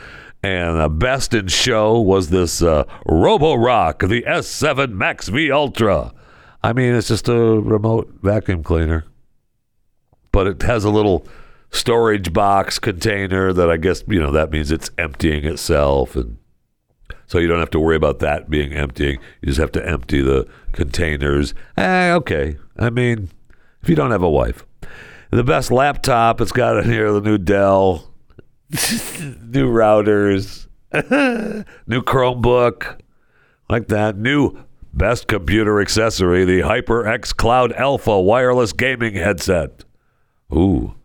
[0.44, 6.14] And the best in show was this uh, Roborock, the S7 Max V Ultra.
[6.68, 9.06] I mean, it's just a remote vacuum cleaner,
[10.34, 11.26] but it has a little
[11.72, 16.18] storage box container that I guess, you know, that means it's emptying itself.
[16.18, 16.38] And
[17.26, 19.18] so you don't have to worry about that being emptying.
[19.40, 21.54] You just have to empty the containers.
[21.78, 22.58] Eh, okay.
[22.78, 23.30] I mean,
[23.82, 24.66] if you don't have a wife,
[25.32, 28.12] the best laptop, it's got in here the new Dell,
[28.70, 30.68] new routers,
[31.88, 33.00] new Chromebook,
[33.70, 34.18] like that.
[34.18, 34.67] New
[34.98, 39.86] best computer accessory, the HyperX Cloud Alpha wireless gaming headset.
[40.52, 40.96] Ooh,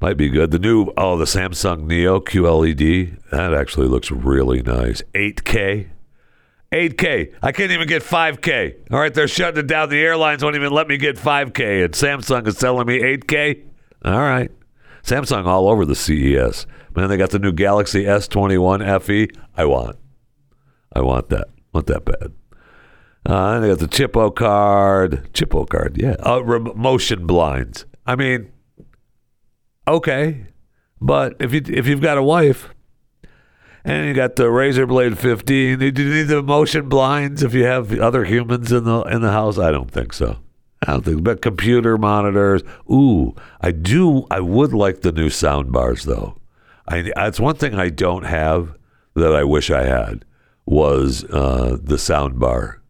[0.00, 0.50] might be good.
[0.50, 5.02] The new, oh, the Samsung Neo QLED, that actually looks really nice.
[5.14, 5.88] 8K.
[6.72, 7.34] 8K.
[7.42, 8.92] I can't even get 5K.
[8.92, 9.88] All right, they're shutting it down.
[9.88, 13.62] The airlines won't even let me get 5K, and Samsung is telling me 8K.
[14.04, 14.50] All right.
[15.02, 16.66] Samsung all over the CES.
[16.94, 19.28] Man, they got the new Galaxy S21 FE.
[19.56, 19.96] I want.
[20.92, 21.48] I want that.
[21.72, 22.32] Want that bad.
[23.26, 25.32] Uh, they got the Chippo card.
[25.32, 26.16] Chippo card, yeah.
[26.20, 26.40] Uh,
[26.74, 27.86] motion blinds.
[28.06, 28.52] I mean,
[29.88, 30.46] okay,
[31.00, 32.68] but if you if you've got a wife
[33.82, 37.64] and you got the Razer Blade 15, do you need the motion blinds if you
[37.64, 39.58] have other humans in the in the house?
[39.58, 40.38] I don't think so.
[40.86, 41.24] I don't think.
[41.24, 42.62] But computer monitors.
[42.90, 44.26] Ooh, I do.
[44.30, 46.36] I would like the new sound bars though.
[46.86, 48.76] I that's one thing I don't have
[49.14, 50.26] that I wish I had
[50.66, 52.82] was uh, the sound bar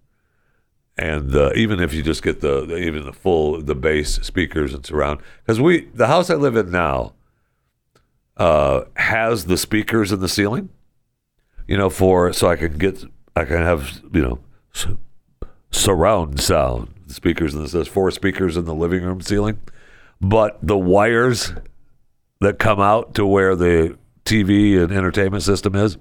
[0.97, 4.87] and uh, even if you just get the, even the full the bass speakers and
[4.87, 7.15] surround because we the house I live in now
[8.37, 10.69] uh, has the speakers in the ceiling,
[11.67, 13.05] you know, for so I can get
[13.37, 14.99] I can have you know
[15.71, 19.59] surround sound speakers and this says four speakers in the living room ceiling,
[20.21, 21.53] but the wires
[22.41, 25.97] that come out to where the TV and entertainment system is,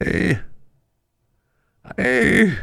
[0.00, 0.36] eh,
[1.98, 2.54] eh.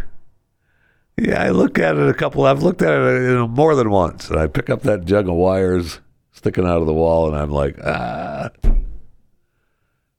[1.17, 2.45] Yeah, I look at it a couple.
[2.45, 5.27] I've looked at it you know, more than once, and I pick up that jug
[5.27, 5.99] of wires
[6.31, 8.49] sticking out of the wall, and I'm like, ah,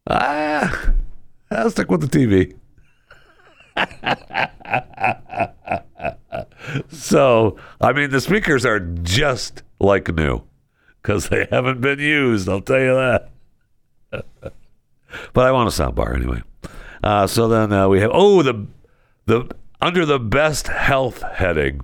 [0.09, 0.93] ah,
[1.51, 2.55] I'll stick with the TV.
[6.89, 10.43] so, I mean, the speakers are just like new
[11.03, 12.49] because they haven't been used.
[12.49, 13.31] I'll tell you that.
[15.33, 16.43] but I want a sound bar anyway.
[17.03, 18.67] Uh, so then uh, we have oh the
[19.27, 19.49] the
[19.85, 21.83] under the best health heading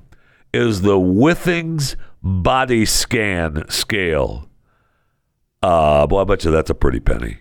[0.54, 4.48] is the Withings body scan scale.
[5.62, 7.40] Uh, well, I bet you that's a pretty penny.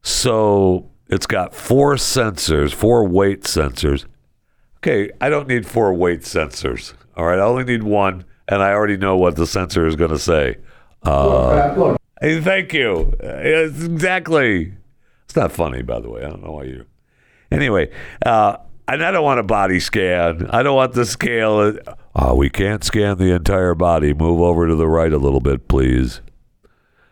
[0.00, 4.06] So it's got four sensors, four weight sensors.
[4.78, 6.94] Okay, I don't need four weight sensors.
[7.14, 10.12] All right, I only need one, and I already know what the sensor is going
[10.12, 10.56] to say.
[11.02, 13.12] Uh, hey, thank you.
[13.22, 14.72] Yes, exactly.
[15.26, 16.24] It's not funny, by the way.
[16.24, 16.86] I don't know why you.
[17.50, 17.90] Anyway,
[18.24, 18.56] uh,
[18.88, 20.48] and I don't want a body scan.
[20.50, 21.78] I don't want the scale.
[22.14, 24.14] Oh, we can't scan the entire body.
[24.14, 26.22] Move over to the right a little bit, please.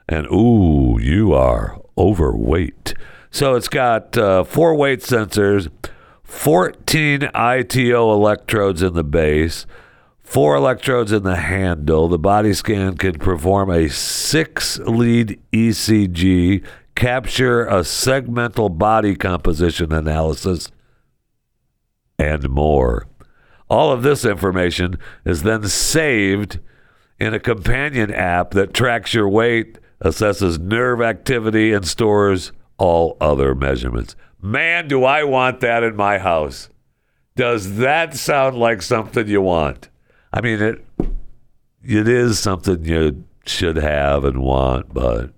[0.09, 2.95] And ooh, you are overweight.
[3.31, 5.69] So it's got uh, four weight sensors,
[6.23, 9.67] 14 ITO electrodes in the base,
[10.23, 12.09] four electrodes in the handle.
[12.09, 16.65] The body scan can perform a six lead ECG,
[16.95, 20.71] capture a segmental body composition analysis,
[22.19, 23.07] and more.
[23.69, 26.61] All of this information is then saved
[27.19, 33.55] in a companion app that tracks your weight, assesses nerve activity, and stores all other
[33.55, 34.15] measurements.
[34.41, 36.69] Man, do I want that in my house.
[37.35, 39.89] Does that sound like something you want?
[40.33, 40.85] I mean, it
[41.83, 45.31] it is something you should have and want, but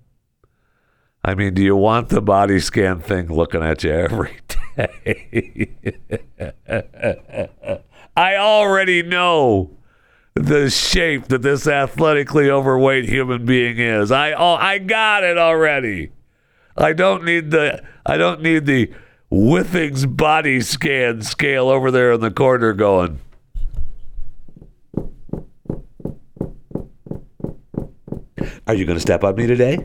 [1.23, 4.37] I mean, do you want the body scan thing looking at you every?
[8.15, 9.77] I already know
[10.33, 14.11] the shape that this athletically overweight human being is.
[14.11, 16.11] I oh, I got it already.
[16.77, 18.93] I don't need the I don't need the
[19.31, 23.19] Withings body scan scale over there in the corner going.
[28.65, 29.79] Are you going to step on me today?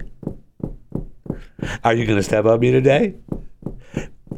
[1.82, 3.14] Are you going to step on me today?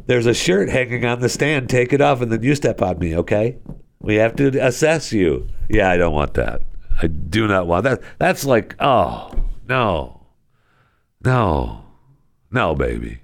[0.07, 1.69] There's a shirt hanging on the stand.
[1.69, 3.57] Take it off and then you step on me, okay?
[3.99, 5.47] We have to assess you.
[5.69, 6.63] Yeah, I don't want that.
[7.01, 8.01] I do not want that.
[8.17, 9.31] That's like, oh,
[9.67, 10.25] no.
[11.23, 11.83] No.
[12.51, 13.19] No, baby.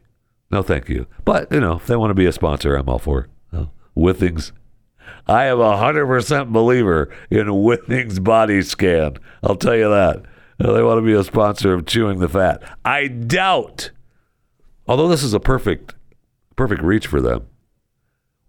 [0.52, 1.08] No, thank you.
[1.26, 3.68] But you know, if they want to be a sponsor, I'm all for it.
[3.98, 4.52] Withings.
[5.28, 9.18] I am a hundred percent believer in Withings body scan.
[9.42, 10.24] I'll tell you that.
[10.60, 12.62] They want to be a sponsor of Chewing the Fat.
[12.86, 13.92] I doubt,
[14.88, 15.96] although this is a perfect,
[16.56, 17.48] perfect reach for them.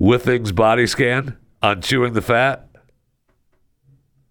[0.01, 2.69] Withings body scan on Chewing the Fat.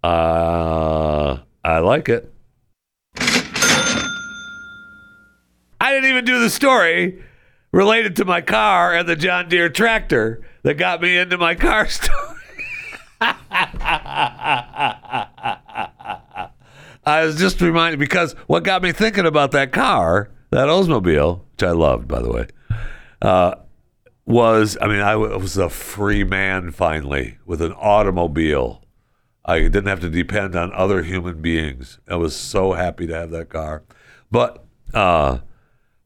[0.04, 2.34] Uh, I like it.
[5.80, 7.24] I didn't even do the story
[7.72, 11.88] related to my car and the John Deere tractor that got me into my car
[11.90, 12.20] story.
[17.06, 21.64] I was just reminded because what got me thinking about that car, that Oldsmobile, which
[21.64, 22.48] I loved, by the way,
[23.22, 23.56] uh,
[24.26, 28.84] was I mean, I was a free man finally with an automobile.
[29.46, 32.00] I didn't have to depend on other human beings.
[32.08, 33.84] I was so happy to have that car.
[34.32, 34.64] But
[34.94, 35.40] uh,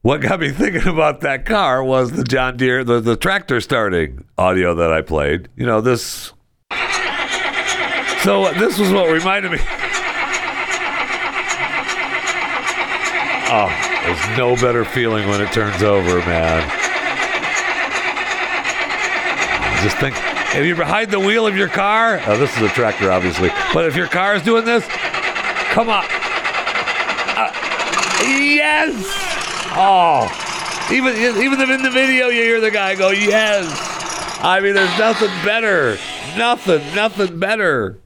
[0.02, 4.24] what got me thinking about that car was the John Deere, the, the tractor starting
[4.36, 5.48] audio that I played.
[5.56, 6.32] You know, this.
[8.22, 9.58] So this was what reminded me.
[13.50, 13.68] Oh,
[14.04, 16.87] there's no better feeling when it turns over, man.
[19.82, 20.16] Just think,
[20.56, 23.84] if you're behind the wheel of your car, oh, this is a tractor, obviously, but
[23.86, 24.84] if your car is doing this,
[25.70, 26.04] come on.
[27.36, 27.52] Uh,
[28.22, 28.92] yes!
[29.76, 30.26] Oh,
[30.92, 33.66] even even if in the video you hear the guy go, yes.
[34.42, 35.96] I mean, there's nothing better.
[36.36, 38.00] Nothing, nothing better.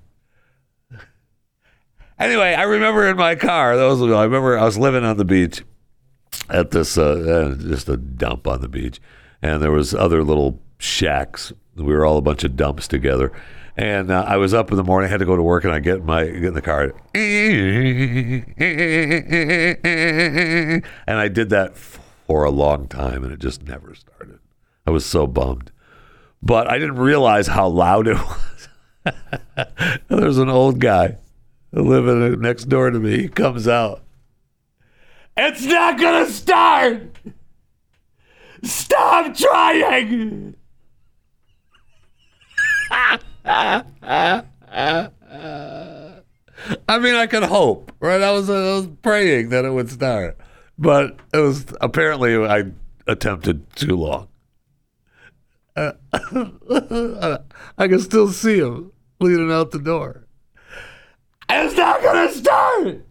[2.19, 5.63] Anyway, I remember in my car, was, I remember I was living on the beach
[6.49, 9.01] at this, uh, uh, just a dump on the beach.
[9.41, 11.53] And there was other little shacks.
[11.75, 13.33] We were all a bunch of dumps together.
[13.77, 15.73] And uh, I was up in the morning, I had to go to work, and
[15.73, 16.93] I get my get in the car,
[21.07, 24.41] and I did that for a long time, and it just never started.
[24.87, 25.73] I was so bummed,
[26.43, 28.17] but I didn't realize how loud it
[29.05, 29.15] was.
[30.09, 31.17] There's an old guy
[31.73, 33.23] living next door to me.
[33.23, 34.03] He comes out.
[35.35, 37.17] It's not gonna start.
[38.63, 40.57] Stop trying.
[46.89, 48.23] I mean, I could hope, right?
[48.23, 50.39] I was, I was praying that it would start,
[50.79, 52.65] but it was apparently I
[53.07, 54.29] attempted too long.
[55.75, 55.93] Uh,
[57.79, 60.27] I can still see him leaning out the door.
[61.49, 63.07] It's not gonna start.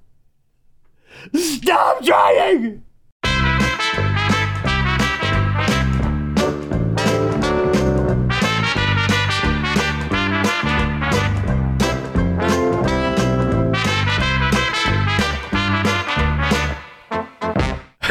[1.33, 2.83] Stop trying.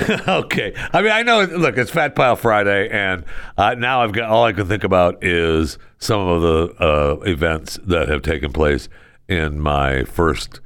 [0.28, 0.72] okay.
[0.92, 1.44] I mean, I know.
[1.44, 3.24] Look, it's Fat Pile Friday, and
[3.57, 7.78] uh, now I've got all I can think about is some of the uh, events
[7.84, 8.88] that have taken place
[9.28, 10.61] in my first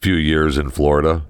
[0.00, 1.24] few years in Florida.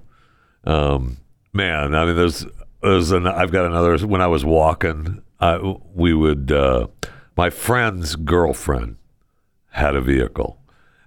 [0.63, 1.17] Um,
[1.51, 2.45] man, I mean, there's
[2.81, 3.97] there's an, I've got another.
[4.07, 5.57] When I was walking, I,
[5.93, 6.87] we would uh,
[7.37, 8.97] my friend's girlfriend
[9.71, 10.59] had a vehicle,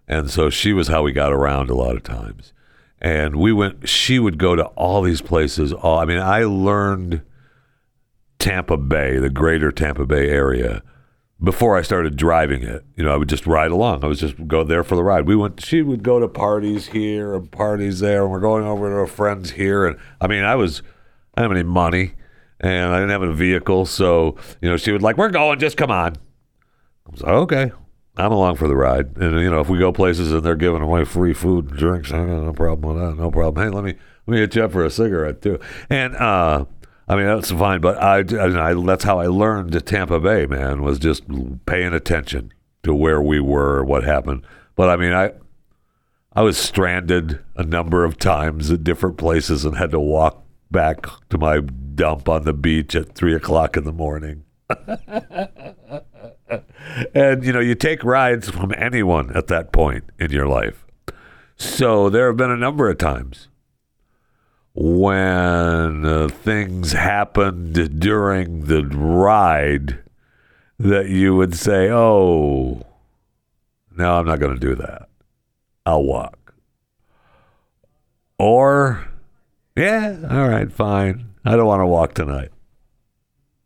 [0.06, 2.52] and so she was how we got around a lot of times
[3.00, 5.72] and we went she would go to all these places.
[5.72, 7.22] All i mean i learned
[8.38, 10.82] tampa bay the greater tampa bay area
[11.42, 12.84] before i started driving it.
[12.96, 14.04] You know i would just ride along.
[14.04, 15.26] I was just go there for the ride.
[15.26, 18.88] We went she would go to parties here and parties there and we're going over
[18.88, 19.86] to her friends here.
[19.86, 20.82] And i mean i was
[21.34, 22.14] i didn't have any money
[22.60, 23.86] and i didn't have a vehicle.
[23.86, 26.16] So you know she would like we're going just come on.
[27.06, 27.72] I was like okay
[28.16, 30.82] I'm along for the ride, and you know if we go places and they're giving
[30.82, 33.22] away free food and drinks, I got no problem with that.
[33.22, 33.62] No problem.
[33.62, 33.94] Hey, let me
[34.26, 35.58] let me hit you up for a cigarette too.
[35.90, 36.64] And uh,
[37.08, 40.46] I mean that's fine, but I, I, I that's how I learned to Tampa Bay.
[40.46, 41.24] Man, was just
[41.66, 42.52] paying attention
[42.84, 44.46] to where we were, what happened.
[44.76, 45.32] But I mean, I
[46.32, 51.06] I was stranded a number of times at different places and had to walk back
[51.30, 54.44] to my dump on the beach at three o'clock in the morning.
[57.14, 60.84] and you know you take rides from anyone at that point in your life.
[61.56, 63.48] So there have been a number of times
[64.74, 70.00] when uh, things happened during the ride
[70.78, 72.82] that you would say oh
[73.96, 75.08] no i'm not going to do that.
[75.86, 76.54] I'll walk.
[78.38, 79.08] Or
[79.74, 81.32] yeah all right fine.
[81.44, 82.50] I don't want to walk tonight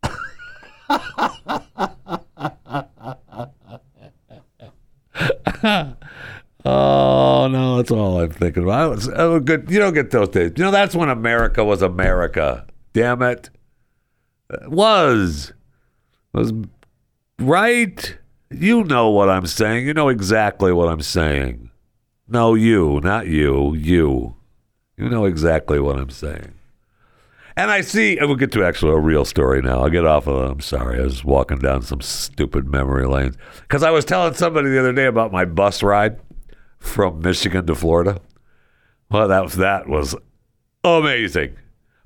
[6.63, 8.79] Oh no, that's all I'm thinking about.
[8.79, 9.69] I was, was oh, good.
[9.69, 10.51] You don't get those days.
[10.55, 12.67] You know, that's when America was America.
[12.93, 13.49] Damn it.
[14.67, 15.53] Was.
[16.33, 16.53] Was
[17.39, 18.17] right?
[18.51, 19.87] You know what I'm saying.
[19.87, 21.71] You know exactly what I'm saying.
[22.27, 24.35] No, you, not you, you.
[24.97, 26.53] You know exactly what I'm saying.
[27.55, 29.81] And I see, and we'll get to actually a real story now.
[29.81, 30.99] I'll get off of I'm sorry.
[30.99, 33.35] I was walking down some stupid memory lanes.
[33.61, 36.19] Because I was telling somebody the other day about my bus ride
[36.79, 38.21] from Michigan to Florida.
[39.09, 40.15] Well, that was, that was
[40.83, 41.57] amazing.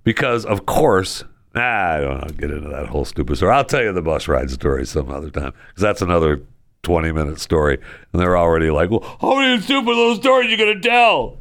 [0.03, 1.23] Because, of course,
[1.53, 3.53] I don't know, get into that whole stupid story.
[3.53, 5.53] I'll tell you the bus ride story some other time.
[5.67, 6.41] Because that's another
[6.83, 7.77] 20 minute story.
[8.11, 11.37] And they're already like, well, how many stupid little stories are you going to tell?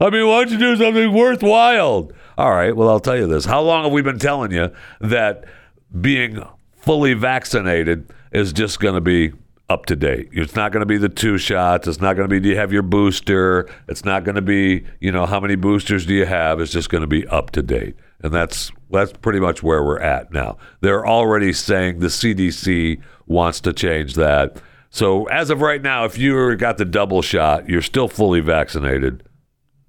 [0.00, 2.10] I mean, why don't you do something worthwhile?
[2.36, 3.44] All right, well, I'll tell you this.
[3.44, 4.70] How long have we been telling you
[5.00, 5.44] that
[6.00, 6.42] being
[6.76, 9.32] fully vaccinated is just going to be
[9.68, 10.28] up to date?
[10.32, 11.86] It's not going to be the two shots.
[11.86, 13.68] It's not going to be do you have your booster?
[13.88, 16.60] It's not going to be, you know, how many boosters do you have?
[16.60, 17.96] It's just going to be up to date.
[18.22, 20.56] And that's that's pretty much where we're at now.
[20.80, 24.56] They're already saying the CDC wants to change that.
[24.90, 29.24] So as of right now, if you got the double shot, you're still fully vaccinated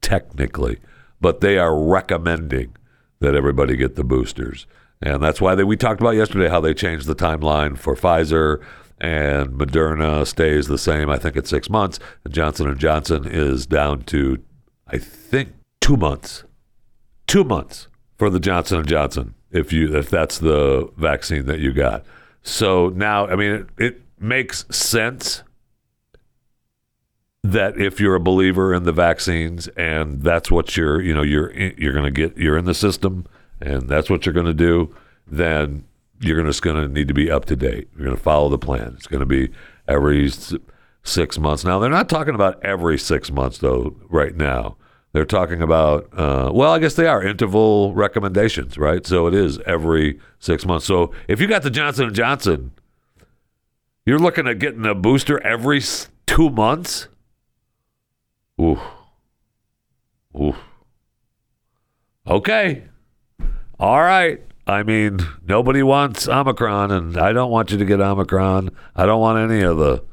[0.05, 0.77] technically,
[1.19, 2.75] but they are recommending
[3.21, 4.67] that everybody get the boosters.
[5.01, 8.63] And that's why they, we talked about yesterday how they changed the timeline for Pfizer
[9.01, 11.09] and Moderna stays the same.
[11.09, 11.99] I think it's six months.
[12.23, 14.37] And Johnson and Johnson is down to,
[14.87, 15.49] I think,
[15.81, 16.43] two months.
[17.25, 21.73] Two months for the Johnson and Johnson if you if that's the vaccine that you
[21.73, 22.05] got.
[22.43, 25.41] So now, I mean, it, it makes sense
[27.51, 31.51] that if you're a believer in the vaccines and that's what you're you know you're
[31.53, 33.25] you're going to get you're in the system
[33.61, 34.93] and that's what you're going to do
[35.27, 35.85] then
[36.19, 37.89] you're just going to need to be up to date.
[37.95, 38.93] You're going to follow the plan.
[38.95, 39.49] It's going to be
[39.87, 40.31] every
[41.03, 41.63] six months.
[41.63, 44.77] Now they're not talking about every six months though right now.
[45.13, 49.05] They're talking about uh, well i guess they are interval recommendations right?
[49.05, 50.85] So it is every six months.
[50.85, 52.71] So if you got the johnson & johnson
[54.05, 55.81] you're looking at getting a booster every
[56.27, 57.07] two months
[58.61, 58.79] Oof.
[60.39, 60.55] Oof.
[62.27, 62.83] Okay.
[63.79, 64.41] All right.
[64.67, 68.71] I mean, nobody wants Omicron, and I don't want you to get Omicron.
[68.95, 70.03] I don't want any of the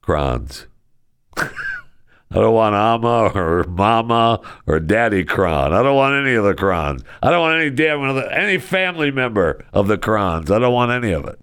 [0.00, 0.66] crons.
[1.36, 5.74] I don't want Ama or Mama or Daddy Cron.
[5.74, 7.02] I don't want any of the crons.
[7.22, 8.00] I don't want any damn
[8.32, 10.50] any family member of the crons.
[10.50, 11.38] I don't want any of it.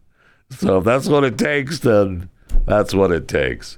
[0.49, 2.31] So if that's what it takes, then
[2.65, 3.77] that's what it takes.